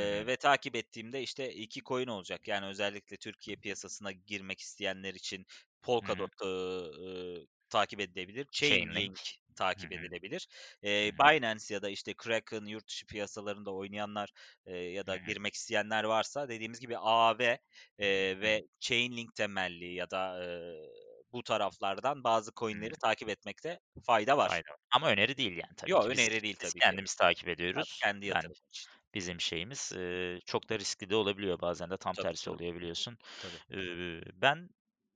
hı. 0.00 0.28
ve 0.28 0.36
takip 0.36 0.76
ettiğimde, 0.76 1.22
işte, 1.22 1.54
2 1.54 1.82
coin 1.82 2.08
olacak. 2.08 2.48
Yani 2.48 2.66
özellikle 2.66 3.16
Türkiye 3.16 3.56
piyasasına 3.56 4.12
girmek 4.12 4.60
isteyenler 4.60 5.14
için 5.14 5.46
Hı 6.00 6.06
hı. 6.06 6.22
Polkadot, 6.22 6.30
ııı, 6.42 6.92
ııı, 6.98 7.46
takip 7.70 8.00
edilebilir. 8.00 8.46
Chainlink. 8.52 9.20
Takip 9.56 9.92
hı. 9.92 9.92
edilebilir. 9.92 10.48
Hı. 11.04 11.10
Binance 11.18 11.74
ya 11.74 11.82
da, 11.82 11.88
işte, 11.90 12.14
Kraken 12.14 12.64
yurt 12.66 12.88
dışı 12.88 13.06
piyasalarında 13.06 13.74
oynayanlar, 13.74 14.30
eee, 14.66 14.76
ya 14.92 15.06
da 15.06 15.16
hı. 15.16 15.18
girmek 15.18 15.54
isteyenler 15.54 16.04
varsa 16.04 16.48
dediğimiz 16.48 16.80
gibi 16.80 16.98
Hı 18.40 18.46
hı. 18.46 18.60
ve 18.60 18.62
Chainlink 18.80 19.34
temelli 19.34 19.94
ya 19.94 20.10
da, 20.10 20.44
eee, 20.44 20.90
bu 21.36 21.44
taraflardan 21.44 22.24
bazı 22.24 22.52
coin'leri 22.56 22.96
takip 23.04 23.30
etmekte 23.30 23.80
fayda 24.06 24.38
var. 24.38 24.52
Fayda. 24.52 24.76
Ama 24.90 25.10
öneri 25.10 25.36
değil 25.36 25.52
yani 25.52 25.74
tabii 25.76 25.96
Yo, 25.96 25.98
ki. 25.98 26.10
Biz 26.12 26.28
öneri 26.28 26.42
değil 26.42 26.56
biz 26.62 26.74
tabii 26.74 26.82
ki. 26.82 26.82
kendimiz 26.82 27.14
takip 27.14 27.48
Tabii, 27.74 27.86
ediyoruz. 27.88 28.02
kendi 28.02 28.26
Yani 28.34 28.48
için. 28.70 28.92
bizim 29.14 29.40
şeyimiz, 29.40 29.92
eee, 29.96 30.40
çok 30.46 30.70
da 30.70 30.78
riskli 30.78 31.10
de 31.10 31.16
olabiliyor 31.16 31.60
bazen 31.60 31.90
de 31.90 31.96
tam 31.98 32.16
Tabii, 32.16 32.36
tersi 32.36 32.50
tabii. 32.50 32.50
oluyor 32.50 32.74
biliyorsun. 32.76 33.18
Tabii. 33.38 33.60
Eee, 33.70 34.22
ben 34.34 34.68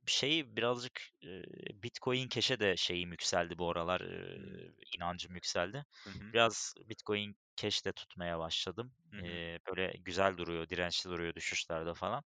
şeyi 0.06 0.56
birazcık, 0.56 1.02
eee, 1.22 1.44
Bitcoin 1.74 2.28
Cash'e 2.28 2.60
de 2.60 2.76
şeyim 2.76 3.10
yükseldi 3.12 3.58
bu 3.58 3.70
aralar, 3.70 4.00
eee, 4.00 4.72
inancım 4.98 5.34
yükseldi. 5.34 5.84
Hı 6.06 6.10
hı. 6.10 6.34
Biraz 6.34 6.74
Bitcoin 6.90 7.36
Cash 7.56 7.84
de 7.86 7.92
tutmaya 7.92 8.38
başladım. 8.38 8.94
Hı 9.12 9.18
hı. 9.20 9.40
Eee, 9.40 9.60
böyle 9.70 9.92
güzel 10.00 10.36
duruyor, 10.38 10.68
dirençli 10.68 11.10
duruyor 11.10 11.34
düşüşlerde 11.34 11.94
falan. 11.94 12.24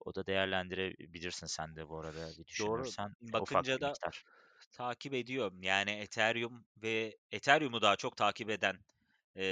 O 0.00 0.14
da 0.14 0.26
değerlendirebilirsin 0.26 1.46
sen 1.46 1.76
de 1.76 1.88
bu 1.88 2.00
arada 2.00 2.38
bir 2.38 2.46
Doğru. 2.58 2.92
düşünürsen. 2.94 3.14
Ufak 3.38 3.66
Bakınca 3.66 3.80
bir 3.80 3.80
da 3.80 3.98
miktar. 3.98 4.24
takip 4.72 5.14
ediyorum. 5.14 5.62
Yani 5.64 5.90
Ethereum 5.92 6.66
ve 6.76 7.18
Ethereum'u 7.32 7.82
daha 7.82 7.96
çok 7.96 8.16
takip 8.16 8.50
eden, 8.50 8.78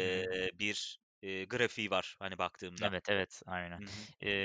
Hı 0.00 0.06
eee, 0.08 0.50
bir, 0.54 1.00
eee, 1.22 1.44
grafiği 1.46 1.90
var, 1.92 2.16
hani, 2.20 2.38
baktığımda. 2.38 2.92
Evet, 2.92 3.04
evet, 3.08 3.42
aynen. 3.46 3.80
Hı 3.80 3.84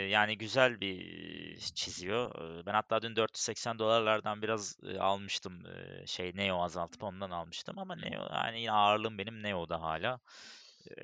yani 0.10 0.38
güzel 0.38 0.82
bir 0.82 1.60
çiziyor. 1.76 2.32
Ben 2.66 2.74
hatta 2.74 3.02
dün 3.02 3.16
$480'lardan 3.16 4.42
biraz, 4.42 4.76
eee, 4.84 4.98
almıştım, 5.00 5.66
eee, 5.66 6.04
şey 6.08 6.32
Neo 6.36 6.62
azaltıp 6.64 7.04
ondan 7.04 7.32
almıştım 7.32 7.80
ama 7.80 7.96
Hı. 8.00 8.12
Neo 8.12 8.28
yani 8.34 8.62
yine 8.62 8.72
ağırlığım 8.72 9.18
benim 9.18 9.44
Neo'da 9.44 9.82
hâlâ. 9.82 10.20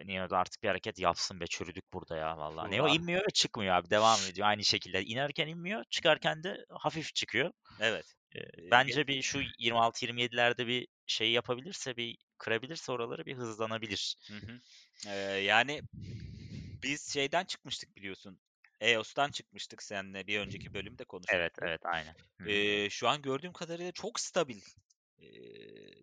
Neo'da 0.05 0.37
artık 0.37 0.63
bir 0.63 0.67
hareket 0.67 0.99
yapsın 0.99 1.39
be, 1.39 1.47
çürüdük 1.47 1.93
burada 1.93 2.15
ya 2.17 2.37
vallahi. 2.37 2.71
Neo 2.71 2.87
inmiyor 2.87 3.21
ve 3.21 3.29
çıkmıyor 3.33 3.75
abi, 3.75 3.89
devam 3.89 4.19
ediyor 4.25 4.47
aynı 4.47 4.63
şekilde. 4.65 5.03
İnerken 5.03 5.47
inmiyor, 5.47 5.83
çıkarken 5.89 6.43
de 6.43 6.65
hafif 6.69 7.15
çıkıyor. 7.15 7.51
Evet. 7.79 8.15
Bence 8.71 9.07
bir 9.07 9.21
şu 9.21 9.41
26-27'lerde 9.59 10.67
bir 10.67 10.87
şey 11.07 11.31
yapabilirse, 11.31 11.97
bir 11.97 12.17
kırabilirse 12.37 12.91
oraları 12.91 13.25
bir 13.25 13.35
hızlanabilir. 13.37 14.15
Hı 14.29 14.37
hı. 14.37 14.61
Eee, 15.05 15.11
yani 15.43 15.81
biz 16.83 17.13
şeyden 17.13 17.45
çıkmıştık 17.45 17.95
biliyorsun, 17.95 18.41
EOS'tan 18.81 19.31
çıkmıştık 19.31 19.83
seninle 19.83 20.27
bir 20.27 20.39
önceki 20.39 20.73
bölümde 20.73 21.03
Evet, 21.27 21.53
konuşmuştuk. 21.59 21.61
evet, 21.61 21.85
aynen. 21.85 22.15
Eee, 22.45 22.87
şu 22.91 23.09
an 23.09 23.21
gördüğüm 23.21 23.53
kadarıyla 23.53 23.91
çok 23.91 24.19
stabil, 24.19 24.61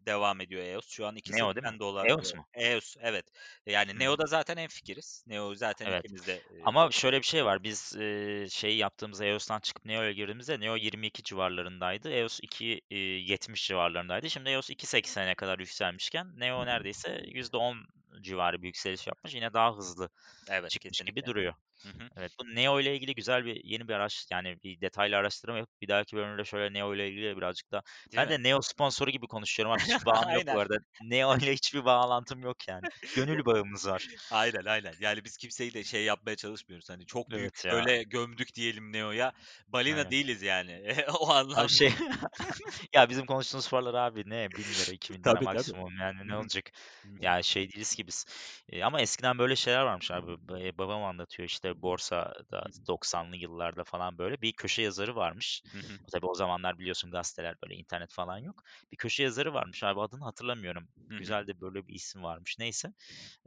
devam 0.07 0.40
ediyor 0.40 0.62
EOS. 0.64 0.88
Şu 0.88 1.07
an 1.07 1.16
iki 1.16 1.33
Neo 1.33 1.55
değil 1.55 1.64
mi? 1.66 1.72
seksen 1.72 1.79
dolar 1.81 2.09
EOS 2.09 2.35
mu? 2.35 2.46
EOS 2.55 2.96
evet. 3.00 3.27
Yani 3.66 3.98
Hımm. 3.98 3.98
Neo'da 3.98 4.27
zaten 4.27 4.57
hemfikiriz. 4.57 5.24
Neo 5.27 5.55
zaten 5.55 5.87
Evet. 5.87 6.05
ikimiz 6.05 6.27
de, 6.27 6.42
Ama 6.61 6.90
şöyle 6.90 7.18
bir 7.18 7.22
şey 7.27 7.44
var. 7.44 7.62
Biz, 7.64 7.96
eee, 7.98 8.46
şeyi 8.50 8.79
yaptığımızda 8.79 9.24
EOS'tan 9.24 9.61
çıkıp 9.61 9.85
Neo'ya 9.85 10.12
girdiğimizde 10.12 10.61
Neo 10.61 10.77
22 10.77 11.22
civarlarındaydı. 11.22 12.11
EOS 12.12 12.40
2, 12.42 12.81
eee, 12.90 12.98
70 12.98 13.66
civarlarındaydı. 13.68 14.31
Şimdi 14.31 14.50
EOS 14.50 14.70
2.80'e 14.70 15.35
kadar 15.35 15.59
yükselmişken 15.59 16.27
Neo 16.40 16.66
neredeyse 16.66 17.22
%10 17.27 17.77
civarı 18.20 18.62
bir 18.62 18.66
yükseliş 18.66 19.07
yapmış. 19.07 19.35
Yine 19.35 19.53
daha 19.53 19.77
hızlı 19.77 20.11
Evet, 20.46 20.72
çıkmış 20.72 21.03
gibi 21.03 21.27
duruyor. 21.27 21.55
Hı 21.85 21.88
hı. 21.90 22.09
Evet, 22.16 22.33
bu 22.40 22.44
Neo 22.55 22.81
ile 22.81 22.97
ilgili 22.97 23.14
güzel 23.14 23.44
bir 23.44 23.61
yeni 23.64 23.88
bir 23.88 23.92
araç 23.94 24.27
yani 24.33 24.57
bir 24.64 24.81
detaylı 24.81 25.16
araştırma 25.16 25.59
yapıp 25.59 25.81
bir 25.83 25.88
dahaki 25.88 26.16
bölümde 26.16 26.44
şöyle 26.44 26.73
Neo 26.75 26.94
ile 26.94 27.09
ilgili 27.09 27.37
birazcık 27.37 27.73
daha 27.73 27.83
Değil 28.12 28.23
Ben 28.23 28.29
mi? 28.29 28.31
de 28.31 28.42
Neo 28.42 28.61
sponsoru 28.62 29.11
gibi 29.11 29.27
konuşuyorum 29.27 29.70
ama 29.73 29.79
hiçbir 29.81 30.05
bağım 30.07 30.31
yok 30.31 30.44
bu 30.51 30.59
Aynen. 30.59 30.61
arada. 30.61 30.77
Neo 31.01 31.37
ile 31.38 31.53
hiçbir 31.53 31.85
bağlantım 31.85 32.42
yok 32.42 32.68
yani. 32.68 32.87
Gönül 33.12 33.44
bağımız 33.47 33.87
var. 33.87 34.09
Aynen, 34.31 34.64
aynen. 34.64 34.97
Yani 35.01 35.25
biz 35.25 35.37
kimseyi 35.37 35.75
de 35.75 35.85
şey 35.85 36.05
yapmaya 36.05 36.37
çalışmıyoruz, 36.37 36.90
hani, 36.90 37.07
çok 37.07 37.35
büyük 37.35 37.55
Evet 37.55 37.64
ya, 37.64 37.70
böyle 37.70 38.03
gömdük 38.03 38.55
diyelim 38.55 38.92
Neo'ya. 38.92 39.33
Balina 39.68 40.11
aynen. 40.11 40.11
değiliz 40.11 40.42
yani 40.42 40.97
o 41.20 41.29
Abi 41.53 41.68
anlamda. 41.68 41.68
şey 41.68 41.92
ya 42.94 43.09
bizim 43.09 43.27
konuştuğumuz 43.27 43.70
paralar 43.70 43.94
abi 43.94 44.23
ne 44.31 44.57
bin 44.57 44.77
lira, 44.77 44.92
iki 44.92 45.14
bin 45.14 45.25
lira 45.25 45.40
Tabii, 45.40 45.49
tabii. 45.49 45.73
maksimum 45.73 45.97
yani 46.01 46.29
ne 46.29 46.37
hı. 46.37 46.37
olacak? 46.37 46.64
Hı 47.05 47.09
hı. 47.11 47.20
Ya 47.20 47.42
şey 47.42 47.68
değiliz 47.70 47.94
ki 47.94 48.07
biz. 48.07 48.25
Eee, 48.73 48.83
ama 48.83 49.01
eskiden 49.01 49.38
böyle 49.38 49.57
şeyler 49.57 49.83
varmış 49.83 50.11
abi. 50.11 50.27
Ba 50.49 50.79
babam 50.79 51.05
anlatıyor 51.05 51.49
işte 51.49 51.73
borsada 51.82 52.64
Hı 52.64 52.68
hı. 52.68 52.87
90'lı 52.88 53.37
yıllarda 53.37 53.84
falan 53.84 54.18
böyle 54.18 54.40
bir 54.42 54.52
köşe 54.52 54.82
yazarı 54.82 55.16
varmış. 55.16 55.62
Hı 55.72 55.78
hı. 55.78 55.98
Tabii 56.12 56.26
o 56.26 56.34
zamanlar 56.34 56.78
biliyorsun 56.78 57.10
gazeteler 57.10 57.56
böyle 57.62 57.74
internet 57.74 58.12
falan 58.12 58.38
yok. 58.38 58.62
Bir 58.92 58.96
köşe 58.96 59.22
yazarı 59.22 59.54
varmış 59.54 59.82
abi 59.84 60.00
adını 60.00 60.24
hatırlamıyorum. 60.24 60.88
Hı 61.08 61.14
hı. 61.16 61.18
Güzel 61.18 61.46
de 61.46 61.60
böyle 61.60 61.87
bir 61.87 61.94
isim 61.94 62.22
varmış 62.22 62.56
neyse. 62.58 62.92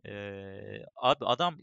Eee, 0.05 0.85
abi 0.95 1.25
adam 1.25 1.57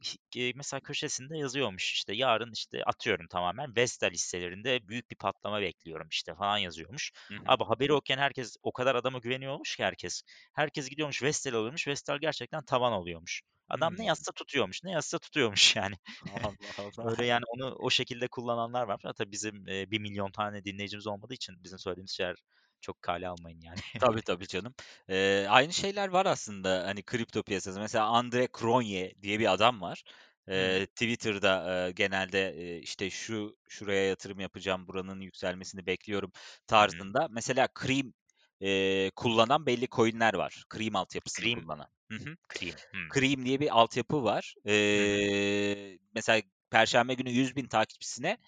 mesela 0.55 0.81
köşesinde 0.81 1.39
yazıyormuş 1.39 1.93
işte 1.93 2.15
yarın 2.15 2.53
işte 2.53 2.85
atıyorum 2.85 3.27
tamamen 3.29 3.77
Vestel 3.77 4.11
hisselerinde 4.11 4.89
büyük 4.89 5.11
bir 5.11 5.17
patlama 5.17 5.61
bekliyorum 5.61 6.09
işte 6.11 6.35
falan 6.35 6.59
yazıyormuş. 6.59 7.13
Hı 7.31 7.35
hı. 7.35 7.41
Abi 7.47 7.65
haberi 7.65 7.93
okuyan 7.93 8.19
herkes 8.19 8.57
o 8.63 8.73
kadar 8.73 8.95
adama 8.95 9.19
güveniyormuş 9.19 9.77
ki 9.77 9.85
herkes. 9.85 10.23
Herkes 10.53 10.89
gidiyormuş 10.89 11.23
Vestel 11.23 11.55
alıyormuş. 11.55 11.89
Vestel 11.89 12.19
gerçekten 12.19 12.65
tavan 12.65 12.93
oluyormuş. 12.93 13.43
Adam 13.69 13.95
ne 13.99 14.05
Hımm. 14.05 14.07
yazsa 14.07 14.33
tutuyormuş. 14.33 14.85
Ne 14.85 14.91
yazsa 14.91 15.19
tutuyormuş 15.19 15.77
yani. 15.77 15.95
Allah 16.31 16.75
Öyle 17.03 17.25
Allah. 17.25 17.27
yani 17.27 17.45
onu 17.49 17.75
o 17.75 17.91
şekilde 17.91 18.29
kullananlar 18.29 18.85
var. 18.89 19.01
Tabii 19.17 19.33
bizim, 19.33 19.67
eee, 19.69 19.91
1.000.000 19.91 20.33
tane 20.33 20.65
dinleyicimiz 20.65 21.07
olmadığı 21.07 21.35
için 21.35 21.65
bizim 21.65 21.79
söylediğimiz 21.79 22.11
şeyler 22.11 22.37
çok 22.81 23.03
kale 23.03 23.29
almayın 23.29 23.61
yani. 23.61 23.81
Tabii, 23.99 24.23
tabii 24.23 24.47
canım. 24.47 24.75
Eee, 25.09 25.47
aynı 25.51 25.73
şeyler 25.73 26.09
var 26.09 26.27
aslında, 26.27 26.87
hani, 26.87 27.03
kripto 27.03 27.43
piyasası. 27.43 27.81
Mesela 27.81 28.05
Andre 28.07 28.49
Cronje 28.59 29.15
diye 29.23 29.39
bir 29.39 29.53
adam 29.53 29.81
var. 29.81 30.03
Eee, 30.49 30.87
Twitter'da, 30.87 31.85
eee, 31.87 31.91
genelde, 31.93 32.55
eee, 32.57 32.79
işte, 32.79 33.11
şu 33.11 33.57
şuraya 33.69 34.05
yatırım 34.09 34.41
yapacağım, 34.41 34.87
buranın 34.89 35.21
yükselmesini 35.21 35.87
bekliyorum 35.87 36.33
tarzında. 36.67 37.29
Mesela 37.31 37.69
Cream, 37.83 38.13
eee, 38.61 39.11
kullanan 39.17 39.67
belli 39.67 39.89
coin'ler 39.89 40.35
var. 40.35 40.65
Cream 40.75 40.97
altyapısını 40.97 41.49
Cream 41.49 41.49
kullanan. 41.49 41.87
Hı 42.11 42.15
hı. 42.19 42.37
Cream. 42.55 42.77
Hımm. 42.95 43.15
Cream 43.15 43.47
diye 43.47 43.61
bir 43.61 43.79
altyapı 43.81 44.25
var. 44.25 44.55
Hı 44.97 45.01
hı. 45.03 45.25
Eee, 45.29 45.99
mesela 46.15 46.43
perşembe 46.71 47.15
günü 47.15 47.31
100.000 47.31 47.67
takipçisine 47.69 48.39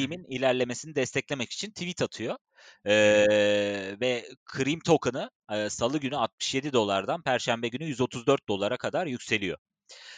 Hı 0.00 0.06
hı. 0.06 0.10
Cream'in 0.10 0.24
ilerlemesini 0.24 0.94
desteklemek 0.94 1.52
için 1.52 1.70
tweet 1.70 2.02
atıyor. 2.02 2.36
Eee, 2.86 4.00
ve 4.00 4.28
Cream 4.56 4.78
token'ı, 4.80 5.30
eee, 5.52 5.70
salı 5.70 5.98
günü 6.00 6.16
$67'dan 6.16 7.22
perşembe 7.22 7.68
günü 7.68 7.84
$134'a 7.84 8.76
kadar 8.76 9.06
yükseliyor. 9.06 9.58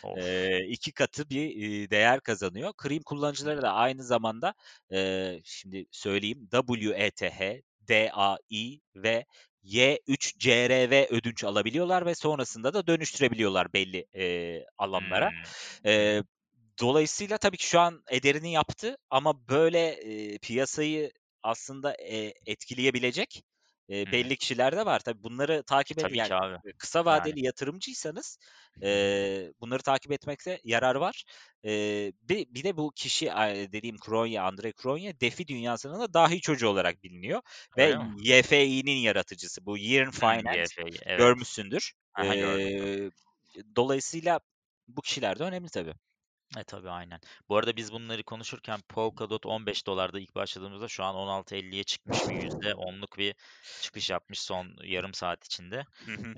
Of! 0.03 0.21
Eee, 0.21 0.67
2 0.69 0.93
katı 0.93 1.31
bir, 1.31 1.43
iii, 1.51 1.91
değer 1.91 2.21
kazanıyor. 2.21 2.73
Cream 2.85 3.03
Hı 3.41 3.45
hı. 3.47 3.53
kullanıcıları 3.53 3.63
da 3.63 3.73
aynı 3.75 4.05
zamanda, 4.05 4.55
eee, 4.93 5.41
şimdi 5.45 5.87
söyleyeyim 5.93 6.49
WETH, 6.53 7.63
DAI 7.89 8.81
ve 8.97 9.25
Y3CRV 9.63 11.07
ödünç 11.11 11.45
alabiliyorlar 11.45 12.07
ve 12.07 12.15
sonrasında 12.15 12.75
da 12.75 12.87
dönüştürebiliyorlar 12.87 13.73
belli, 13.73 14.07
eee, 14.15 14.67
alanlara. 14.79 15.33
Eee, 15.85 16.23
hı. 16.23 16.25
dolayısıyla 16.81 17.39
tabii 17.39 17.57
ki 17.57 17.67
şu 17.67 17.81
an 17.81 18.03
ederini 18.11 18.53
yaptı 18.53 18.97
ama 19.11 19.49
böyle, 19.49 20.03
eee, 20.03 20.39
piyasayı 20.39 21.13
aslında, 21.43 21.97
eee, 21.97 22.35
etkileyebilecek, 22.47 23.43
hı. 24.07 24.13
belli 24.13 24.37
kişiler 24.37 24.77
de 24.77 24.87
var. 24.87 25.01
Tabii 25.01 25.23
bunları 25.25 25.63
E, 25.91 25.95
takip 25.95 25.99
ed 25.99 26.11
tabii 26.11 26.17
yani, 26.17 26.33
abi. 26.33 26.57
eee, 26.65 26.73
kısa 26.79 27.05
Yani. 27.09 27.35
vadeli 27.35 27.45
yatırımcıysanız, 27.47 28.39
Hı 28.77 28.81
hı. 28.85 29.03
eee, 29.03 29.53
bunları 29.61 29.83
takip 29.83 30.13
etmekte 30.13 30.61
yarar 30.65 30.95
var. 30.95 31.25
Eee, 31.65 32.13
bir 32.23 32.47
bir 32.55 32.65
de 32.65 32.77
bu 32.77 32.93
kişi, 32.97 33.27
dediğim 33.73 33.97
Cronje, 34.07 34.41
Andrei 34.41 34.73
Cronje, 34.83 35.21
DeFi 35.21 35.49
dünyasının 35.49 36.01
da 36.01 36.15
dahi 36.15 36.41
çocuğu 36.41 36.69
olarak 36.69 37.03
biliniyor 37.03 37.43
ve 37.77 37.97
mi? 37.97 38.13
YFI'nin 38.25 38.97
yaratıcısı. 38.97 39.67
Bu 39.67 39.79
Yearn 39.79 40.11
Hımm, 40.15 40.41
Finance 40.41 40.49
YFI, 40.51 40.99
evet. 41.07 41.33
görmüşsündür. 41.37 41.93
Gördüm. 42.39 42.73
Eee, 42.73 43.11
dolayısıyla 43.77 44.41
bu 44.89 45.03
kişiler 45.03 45.39
de 45.39 45.45
önemli 45.45 45.69
tabii. 45.71 45.95
E, 46.59 46.65
tabii, 46.65 46.91
aynen. 46.91 47.21
Bu 47.49 47.57
arada 47.57 47.77
biz 47.77 47.93
bunları 47.93 48.23
konuşurken 48.25 48.81
Polkadot 48.89 49.47
$15'da 49.47 50.21
ilk 50.21 50.35
başladığımızda 50.35 50.89
şu 50.89 51.05
an 51.05 51.15
$16.50'ye 51.15 51.85
çıkmış 51.85 52.29
ve 52.29 52.35
%10'luk 52.35 53.19
bir 53.19 53.35
çıkış 53.81 54.11
yapmış 54.11 54.41
son 54.41 54.77
yarım 54.85 55.15
saat 55.15 55.45
içinde. 55.45 55.87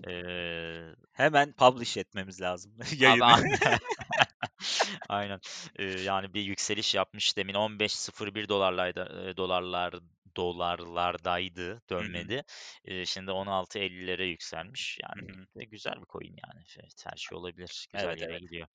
Eee 0.08 0.94
Hemen 1.12 1.52
publish 1.52 1.96
etmemiz 1.96 2.40
lazım 2.40 2.76
Abi, 3.04 3.24
yayını. 3.24 3.24
aynen. 3.24 3.78
Aynen. 5.08 5.40
Eee, 5.78 5.86
yani 6.02 6.34
bir 6.34 6.42
yükseliş 6.42 6.94
yapmış. 6.94 7.36
Demin 7.36 7.54
$15.01'laydı, 7.54 9.24
eee, 9.26 9.36
dolarlar 9.36 9.94
dolarlardaydı, 10.36 11.82
dönmedi. 11.90 12.44
Eee, 12.84 13.06
şimdi 13.06 13.30
$16.50'lere 13.30 14.26
yükselmiş. 14.26 14.98
Yani 15.02 15.20
hı. 15.20 15.46
e, 15.56 15.64
güzel 15.64 15.94
bir 16.00 16.06
coin 16.06 16.36
yani. 16.48 16.64
Evet, 16.80 17.04
her 17.06 17.16
şey 17.16 17.38
olabilir. 17.38 17.86
Güzel 17.92 18.16
Evet, 18.16 18.18
yere 18.18 18.38
evet. 18.38 18.40
gidiyor. 18.40 18.66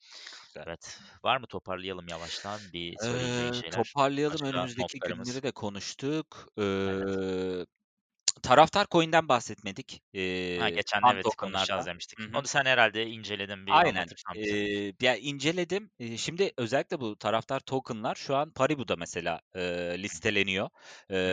Güzel. 0.41 0.67
Evet. 0.67 1.00
Var 1.24 1.38
mı 1.38 1.48
toparlayalım 1.48 2.08
yavaştan 2.08 2.74
bir 2.74 2.98
söyleyeceğin 3.00 3.52
Eee, 3.52 3.63
şeyler? 3.63 3.98
toparlayalım. 4.30 4.43
Başka 4.54 4.54
Önümüzdeki 4.54 5.02
notlarımız? 5.02 5.41
günleri 5.41 5.43
de 5.43 5.52
konuştuk. 5.52 6.48
Evet. 6.86 7.19
Taraftar 8.43 8.88
coin'den 8.91 9.28
bahsetmedik, 9.30 10.02
Ha, 10.56 10.69
eee, 10.69 10.69
geçen 10.69 11.06
evet, 11.06 11.36
konuşacağız 11.36 11.86
demiştik. 11.86 12.19
Hı 12.19 12.23
hı. 12.23 12.38
Onu 12.38 12.47
sen 12.47 12.65
herhâlde 12.65 13.06
inceledin. 13.08 13.65
Bir 13.65 13.73
Aynen. 13.75 14.08
Eee, 14.34 14.93
ya, 15.02 15.15
inceledim. 15.15 15.91
Eee, 15.99 16.17
şimdi 16.17 16.52
özellikle 16.58 16.99
bu 16.99 17.15
taraftar 17.17 17.60
token'lar 17.60 18.15
şu 18.15 18.36
an 18.36 18.52
Paribu'da 18.52 18.95
mesela, 18.95 19.41
hı. 20.12 20.17
listeleniyor, 20.17 20.69
hı. 21.25 21.32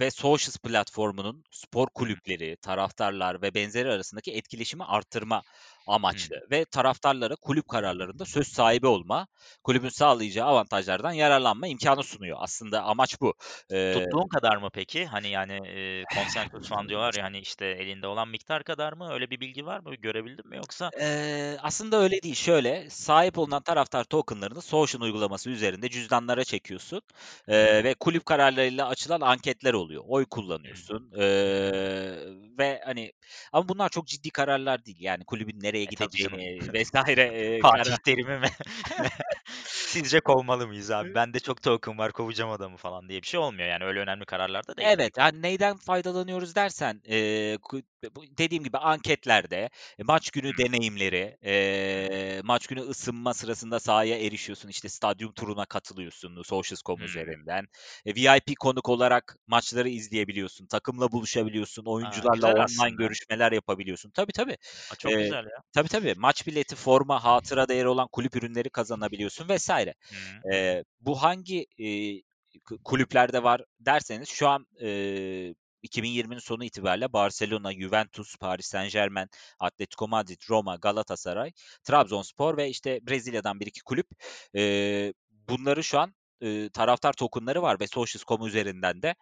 ve 0.00 0.10
Socios 0.10 0.56
platformunun 0.58 1.44
spor 1.50 1.86
kulüpleri, 1.94 2.56
taraftarlar 2.62 3.42
ve 3.42 3.54
benzeri 3.54 3.92
arasındaki 3.92 4.32
etkileşimi 4.32 4.84
arttırma 4.84 5.42
Amaçlı 5.88 6.36
ve 6.50 6.64
taraftarlara 6.64 7.36
kulüp 7.36 7.68
kararlarında 7.68 8.24
söz 8.24 8.48
sahibi 8.48 8.86
olma, 8.86 9.26
kulübün 9.64 9.88
sağlayacağı 9.88 10.46
avantajlardan 10.48 11.12
yararlanma 11.12 11.66
imkânı 11.68 12.02
sunuyor. 12.02 12.36
Aslında 12.40 12.82
amaç 12.82 13.20
bu. 13.20 13.34
Eee 13.70 13.88
Tuttuğun 13.90 14.28
kadar 14.28 14.56
mı 14.56 14.70
peki? 14.74 15.06
Hani, 15.06 15.28
yani, 15.28 15.52
eee, 15.68 16.06
consensus 16.14 16.68
fund 16.68 16.88
diyorlar 16.88 17.14
ya, 17.14 17.24
hani, 17.24 17.38
işte, 17.38 17.66
elinde 17.66 18.06
olan 18.06 18.28
miktar 18.28 18.64
kadar 18.64 18.92
mı? 18.92 19.12
Öyle 19.12 19.30
bir 19.30 19.40
bilgi 19.40 19.66
var 19.66 19.80
mı? 19.80 19.94
Görebildin 19.94 20.48
mi 20.48 20.56
yoksa? 20.56 20.92
Eee, 21.00 21.56
aslında 21.62 21.96
öyle 22.02 22.22
değil. 22.22 22.34
Şöyle, 22.34 22.90
sahip 22.90 23.38
Hı 23.38 23.40
hı. 23.40 23.46
olunan 23.46 23.62
taraftar 23.62 24.04
token'larını 24.04 24.62
Social 24.62 25.00
uygulaması 25.02 25.50
üzerinde 25.50 25.88
cüzdanlara 25.90 26.44
çekiyorsun, 26.44 27.02
Hı 27.60 27.66
hı. 27.66 27.84
ve 27.84 27.94
kulüp 28.00 28.26
kararlarıyla 28.26 28.88
açılan 28.88 29.20
anketler 29.20 29.74
oluyor. 29.74 30.02
Oy 30.06 30.24
Hı 30.66 30.74
hı. 30.74 30.82
kullanıyorsun, 30.90 31.10
Hı 31.42 31.48
hı. 31.50 31.72
eee, 31.72 32.26
ve, 32.58 32.80
hani, 32.84 33.12
ama 33.52 33.68
bunlar 33.68 33.88
çok 33.88 34.06
ciddi 34.06 34.30
kararlar 34.30 34.84
değil. 34.84 35.00
Yani 35.00 35.24
kulübün 35.24 35.60
nereye 35.60 35.77
E, 35.86 35.94
tabii 35.94 36.18
canım. 36.18 36.40
gideceğini 36.40 36.72
vs. 36.72 37.18
eee, 37.18 37.62
Fatih 37.62 37.96
Terim'i 38.04 38.38
mi? 38.38 38.48
Sizce 39.84 40.20
kovmalı 40.20 40.66
mıyız 40.66 40.90
abi? 40.90 41.14
Bende 41.14 41.40
çok 41.40 41.62
token 41.62 41.98
var, 41.98 42.12
kovacağım 42.12 42.50
adamı 42.50 42.76
falan 42.76 43.08
diye 43.08 43.22
bir 43.22 43.26
şey 43.26 43.40
olmuyor 43.40 43.68
yani. 43.68 43.84
Öyle 43.84 44.00
önemli 44.00 44.24
kararlar 44.26 44.66
da 44.68 44.76
değil 44.76 44.90
Evet, 44.90 45.10
ki. 45.12 45.18
hani, 45.18 45.42
neyden 45.42 45.76
faydalanıyoruz 45.76 46.54
dersen, 46.54 47.00
bu 48.16 48.22
dediğim 48.38 48.64
gibi 48.64 48.78
anketlerde, 48.78 49.70
e, 49.98 50.02
maç 50.02 50.30
günü 50.30 50.56
deneyimleri, 50.56 51.38
maç 52.44 52.66
günü 52.66 52.80
ısınma 52.80 53.34
sırasında 53.34 53.80
sahaya 53.80 54.18
erişiyorsun, 54.18 54.68
işte, 54.68 54.88
stadyum 54.88 55.32
turuna 55.32 55.64
katılıyorsun 55.66 56.42
Socios.com 56.42 57.02
Hımm. 57.02 57.04
üzerinden. 57.04 57.64
E, 58.06 58.14
VIP 58.14 58.54
konuk 58.60 58.88
olarak 58.88 59.36
maçları 59.46 59.88
izleyebiliyorsun, 59.88 60.66
takımla 60.66 61.12
buluşabiliyorsun, 61.12 61.84
oyuncularla 61.84 62.30
güzel 62.30 62.52
online 62.52 62.96
aslında. 62.96 62.96
görüşmeler 62.96 63.52
yapabiliyorsun. 63.52 64.10
Tabii, 64.10 64.32
tabii. 64.32 64.56
A, 64.88 64.96
çok 64.96 65.18
Eee, 65.18 65.18
güzel 65.18 65.44
ya. 65.44 65.62
Tabii, 65.72 65.88
tabii. 65.88 66.14
Maç 66.16 66.46
bileti, 66.46 66.76
forma, 66.76 67.24
hatıra 67.24 67.68
değeri 67.68 67.88
olan 67.88 68.08
kulüp 68.12 68.36
ürünleri 68.36 68.70
kazanabiliyorsun. 68.70 69.48
Hı 70.10 70.16
hı. 70.16 70.44
Eee, 70.52 70.84
bu 71.00 71.22
hangi, 71.22 71.66
ku 72.64 72.78
kulüplerde 72.84 73.42
var 73.42 73.62
derseniz 73.80 74.28
şu 74.28 74.48
an, 74.48 74.66
eee, 74.80 75.54
2020'nin 75.82 76.38
sonu 76.38 76.64
itibariyle 76.64 77.12
Barcelona, 77.12 77.72
Juventus, 77.74 78.36
Paris 78.36 78.66
Saint-Germain, 78.66 79.28
Atletico 79.60 80.08
Madrid, 80.08 80.40
Roma, 80.50 80.76
Galatasaray, 80.76 81.52
Trabzonspor 81.84 82.56
ve, 82.56 82.68
işte, 82.68 83.00
Brezilya'dan 83.08 83.60
1-2 83.60 83.82
kulüp, 83.82 84.06
eee, 84.54 85.12
bunların 85.30 85.82
şu 85.82 85.98
an, 86.00 86.14
ııı, 86.42 86.70
taraftar 86.70 87.12
token'ları 87.12 87.62
var 87.62 87.80
ve 87.80 87.86
Socios.com 87.86 88.46
üzerinden 88.46 89.02
de, 89.02 89.14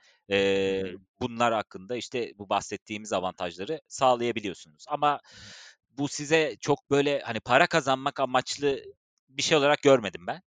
hı. 0.66 0.98
bunlar 1.20 1.54
hakkında, 1.54 1.96
işte, 1.96 2.32
bu 2.38 2.48
bahsettiğimiz 2.48 3.12
avantajları 3.12 3.80
sağlayabiliyorsunuz. 3.88 4.84
Ama 4.88 5.20
bu 5.98 6.08
size 6.08 6.56
çok, 6.60 6.90
böyle, 6.90 7.20
hani, 7.20 7.40
para 7.40 7.66
kazanmak 7.66 8.20
amaçlı 8.20 8.80
bir 9.28 9.42
şey 9.42 9.58
olarak 9.58 9.82
görmedim 9.82 10.26
ben. 10.26 10.42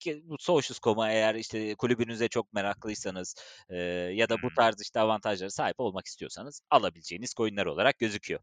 Ki 0.00 0.22
bu 0.24 0.36
Socios.com'a 0.40 1.10
eğer, 1.12 1.34
işte, 1.34 1.74
kulübünüze 1.74 2.28
çok 2.28 2.52
meraklıysanız, 2.52 3.34
eee, 3.70 3.76
ya 4.14 4.28
da 4.28 4.42
bu 4.42 4.50
tarz, 4.50 4.80
işte, 4.82 5.00
avantajlara 5.00 5.50
sahip 5.50 5.80
olmak 5.80 6.06
istiyorsanız 6.06 6.60
alabileceğiniz 6.70 7.32
coin'ler 7.34 7.66
olarak 7.66 7.98
gözüküyor. 7.98 8.40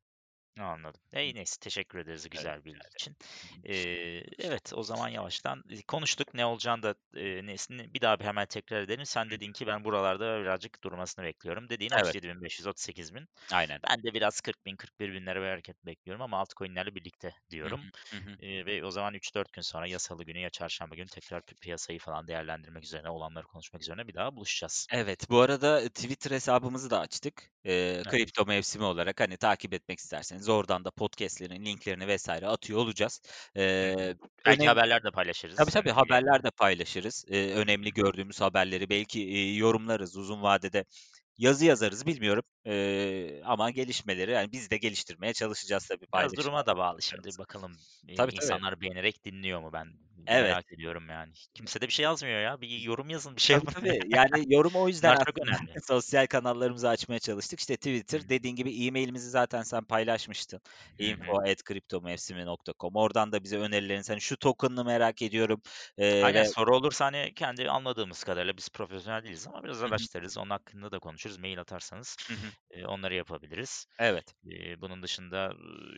Anladım. 0.59 1.01
E, 1.13 1.33
neyse 1.35 1.57
teşekkür 1.61 1.99
ederiz 1.99 2.29
güzel 2.29 2.65
bilgi 2.65 2.87
için. 2.91 3.15
Eee, 3.63 4.25
evet, 4.39 4.71
o 4.75 4.83
zaman 4.83 5.09
yavaştan, 5.09 5.63
konuştuk. 5.87 6.33
Ne 6.33 6.45
olacağını 6.45 6.83
da, 6.83 6.95
eee, 7.15 7.45
nesini 7.45 7.93
bir 7.93 8.01
daha 8.01 8.19
bir 8.19 8.25
hemen 8.25 8.45
tekrar 8.45 8.81
edelim. 8.81 9.05
Sen 9.05 9.31
dedin 9.31 9.51
ki 9.53 9.67
ben 9.67 9.83
buralarda 9.83 10.41
birazcık 10.41 10.83
durmasını 10.83 11.25
bekliyorum. 11.25 11.69
Dediğin 11.69 11.91
Evet. 11.93 12.17
37.500-38.000. 12.31 13.27
Aynen. 13.51 13.81
Ben 13.89 14.03
de 14.03 14.13
biraz 14.13 14.41
40.000-41.000'lere 14.41 15.41
bir 15.41 15.45
hareket 15.47 15.85
bekliyorum 15.85 16.21
ama 16.21 16.37
altcoin'lerle 16.39 16.95
birlikte 16.95 17.33
Hı 17.63 17.69
diyorum. 17.69 17.79
hı. 17.81 17.91
Hı 18.13 18.17
hı. 18.19 18.37
Eee, 18.39 18.65
ve 18.65 18.85
o 18.85 18.91
zaman 18.91 19.13
3-4 19.13 19.53
gün 19.53 19.61
sonra 19.61 19.87
ya 19.87 19.99
salı 19.99 20.23
günü 20.25 20.39
ya 20.39 20.49
çarşamba 20.49 20.95
günü 20.95 21.07
tekrar 21.07 21.45
pi 21.45 21.55
piyasayı 21.55 21.99
falan 21.99 22.27
değerlendirmek 22.27 22.83
üzerine, 22.83 23.09
olanları 23.09 23.47
konuşmak 23.47 23.81
üzerine 23.81 24.07
bir 24.07 24.13
daha 24.13 24.35
buluşacağız. 24.35 24.89
Evet, 24.91 25.29
bu 25.29 25.39
arada, 25.41 25.87
Twitter 25.89 26.31
hesabımızı 26.31 26.89
da 26.89 26.99
açtık. 26.99 27.51
Evet. 28.03 28.15
kripto 28.15 28.45
mevsimi 28.45 28.83
olarak, 28.85 29.19
hani, 29.19 29.37
takip 29.37 29.73
etmek 29.73 29.99
isterseniz 29.99 30.49
oradan 30.49 30.85
da 30.85 30.91
podcast'lerin 30.91 31.65
linklerini 31.65 32.15
vs. 32.17 32.29
atıyor 32.29 32.79
olacağız. 32.79 33.21
Eee, 33.55 34.15
Belki 34.45 34.67
önem 34.67 34.69
haberler 34.69 35.03
de 35.03 35.11
Tabii, 35.55 35.71
paylaşırız, 35.71 35.71
tabii, 35.71 35.91
yayında. 35.91 35.91
haberler 35.91 36.43
de 36.43 36.51
paylaşırız. 36.51 37.25
Hı 37.53 37.61
önemli 37.61 37.93
gördüğümüz 37.93 38.41
haberleri 38.41 38.89
belki, 38.89 39.21
iii, 39.23 39.57
yorumlarız 39.59 40.17
uzun 40.17 40.41
vadede. 40.43 40.85
Yazı 41.37 41.65
yazarız, 41.65 42.05
bilmiyorum, 42.07 42.43
eee, 42.65 43.41
ama 43.45 43.71
gelişmeleri, 43.71 44.31
yani, 44.31 44.53
biz 44.53 44.71
de 44.71 44.77
geliştirmeye 44.77 45.33
çalışacağız 45.33 45.87
tabii 45.87 46.07
Biraz 46.15 46.35
duruma 46.35 46.65
da 46.65 46.77
bağlı 46.77 47.01
şimdi 47.01 47.37
bakalım, 47.37 47.79
Tabii, 48.15 48.31
tabii. 48.31 48.31
insanlar 48.31 48.81
beğenerek 48.81 49.25
dinliyor 49.25 49.61
mu? 49.61 49.73
Ben 49.73 49.87
Evet. 50.27 50.57
merak 50.57 50.71
ediyorum 50.73 51.09
yani. 51.09 51.33
Kimse 51.53 51.81
de 51.81 51.87
bir 51.87 51.91
şey 51.93 52.03
yazmıyor 52.03 52.41
ya. 52.41 52.61
Bir 52.61 52.69
yorum 52.79 53.09
yazın, 53.09 53.35
bir 53.35 53.41
şey 53.41 53.53
Tabii, 53.53 53.65
yapın. 53.65 53.73
tabii. 53.73 54.03
Yani, 54.07 54.53
yorumu 54.53 54.79
o 54.81 54.87
yüzden 54.87 55.15
Bunlar 55.15 55.25
çok 55.25 55.37
aslında 55.47 55.47
önemli. 55.47 55.73
sosyal 55.87 56.27
kanallarımızı 56.27 56.89
açmaya 56.89 57.19
çalıştık. 57.19 57.59
İşte, 57.59 57.75
Twitter, 57.75 58.21
hı. 58.21 58.25
dediğin 58.29 58.55
gibi 58.55 58.85
e-mail'imizi 58.85 59.29
zaten 59.29 59.61
sen 59.63 59.83
paylaşmıştın. 59.85 60.61
Hı 61.01 61.09
hı. 61.11 61.39
info@kriptomevsimi.com. 61.39 62.95
Oradan 62.95 63.31
da 63.31 63.43
bize 63.43 63.57
önerilerinizi, 63.57 64.11
hani, 64.11 64.21
şu 64.21 64.37
token'ı 64.37 64.85
merak 64.85 65.21
ediyorum, 65.21 65.61
eee, 65.97 66.05
Aynen, 66.19 66.43
ve 66.43 66.43
soru 66.43 66.75
olursa, 66.75 67.05
hani, 67.05 67.33
kendi 67.35 67.69
anladığımız 67.69 68.23
kadarıyla 68.23 68.57
biz 68.57 68.69
profesyonel 68.69 69.23
değiliz 69.23 69.47
ama 69.47 69.63
biraz 69.63 69.81
Hı 69.87 69.91
hı. 69.91 70.05
araştırırız. 70.05 70.37
Onun 70.37 70.49
hakkında 70.49 70.91
da 70.91 70.99
konuşuruz 70.99 71.37
mail 71.37 71.59
atarsanız. 71.59 72.17
Hı 72.29 72.33
hı. 72.33 72.51
Eee, 72.71 72.85
onları 72.85 73.15
yapabiliriz. 73.15 73.85
Evet. 73.99 74.35
Eee, 74.45 74.75
bunun 74.81 75.03
dışında, 75.03 75.53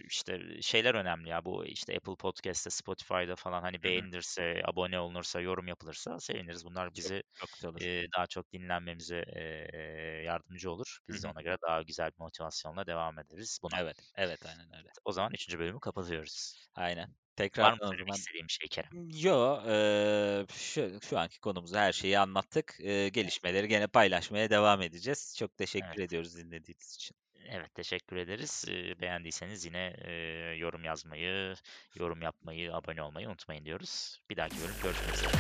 işte, 0.10 0.62
şeyler 0.62 0.96
önemli 0.96 1.30
ya, 1.30 1.46
bu, 1.46 1.66
işte, 1.66 1.96
Apple 1.98 2.16
Podcast'te, 2.16 2.70
Spotify'da 2.70 3.36
falan, 3.36 3.62
hani, 3.62 3.84
Hı 3.84 3.88
hı. 3.90 4.08
Beğenilirse, 4.18 4.62
abone 4.66 5.00
olunursa, 5.00 5.42
yorum 5.42 5.68
yapılırsa 5.68 6.20
seviniriz. 6.20 6.66
Bunlar 6.66 6.96
Çok, 6.96 7.14
bizi, 7.14 7.24
çok 7.34 7.64
olur. 7.64 7.82
eee, 7.82 8.06
daha 8.18 8.28
çok 8.28 8.54
dinlenmemize, 8.54 9.24
eee, 9.36 10.24
yardımcı 10.26 10.72
olur. 10.72 11.00
Biz 11.10 11.24
de 11.24 11.28
hı. 11.28 11.34
ona 11.36 11.42
göre 11.42 11.58
daha 11.68 11.82
güzel 11.84 12.10
bir 12.12 12.20
motivasyonla 12.24 12.88
devam 12.88 13.20
ederiz 13.20 13.60
buna. 13.64 13.78
Evet, 13.78 14.12
evet, 14.16 14.46
aynen 14.46 14.76
öyle. 14.78 14.90
O 15.06 15.12
zaman 15.12 15.32
3. 15.34 15.60
bölümü 15.60 15.80
kapatıyoruz. 15.80 16.56
Aynen. 16.76 17.16
Var 17.62 17.74
mı 17.74 17.80
söylemek 17.90 18.16
zaman 18.16 18.18
istediğin 18.18 18.48
bir 18.48 18.54
şey 18.54 18.70
Kerem? 18.70 18.92
Yo, 18.94 19.64
eee, 19.68 20.46
şu 20.52 21.02
şu 21.02 21.20
anki 21.20 21.40
konumuzda 21.42 21.82
her 21.82 21.94
şeyi 21.94 22.20
anlattık. 22.20 22.78
Eee, 22.80 23.10
gelişmeleri 23.10 23.70
gene 23.70 23.88
paylaşmaya 23.88 24.50
devam 24.52 24.82
edeceğiz. 24.84 25.36
Çok 25.40 25.58
teşekkür 25.58 26.00
Evet. 26.00 26.02
ediyoruz 26.02 26.38
dinlediğiniz 26.38 26.96
için. 26.96 27.18
Evet, 27.50 27.76
teşekkür 27.76 28.16
ederiz. 28.16 28.66
Beğendiyseniz 29.02 29.66
yine, 29.66 29.94
yorum 30.58 30.84
yazmayı, 30.84 31.56
yorum 31.96 32.22
yapmayı, 32.22 32.74
abone 32.74 33.02
olmayı 33.02 33.28
unutmayın 33.30 33.66
diyoruz. 33.66 34.22
Bir 34.30 34.38
dahaki 34.38 34.56
bölüm 34.62 34.76
görüşmek 34.84 35.16
üzere. 35.16 35.32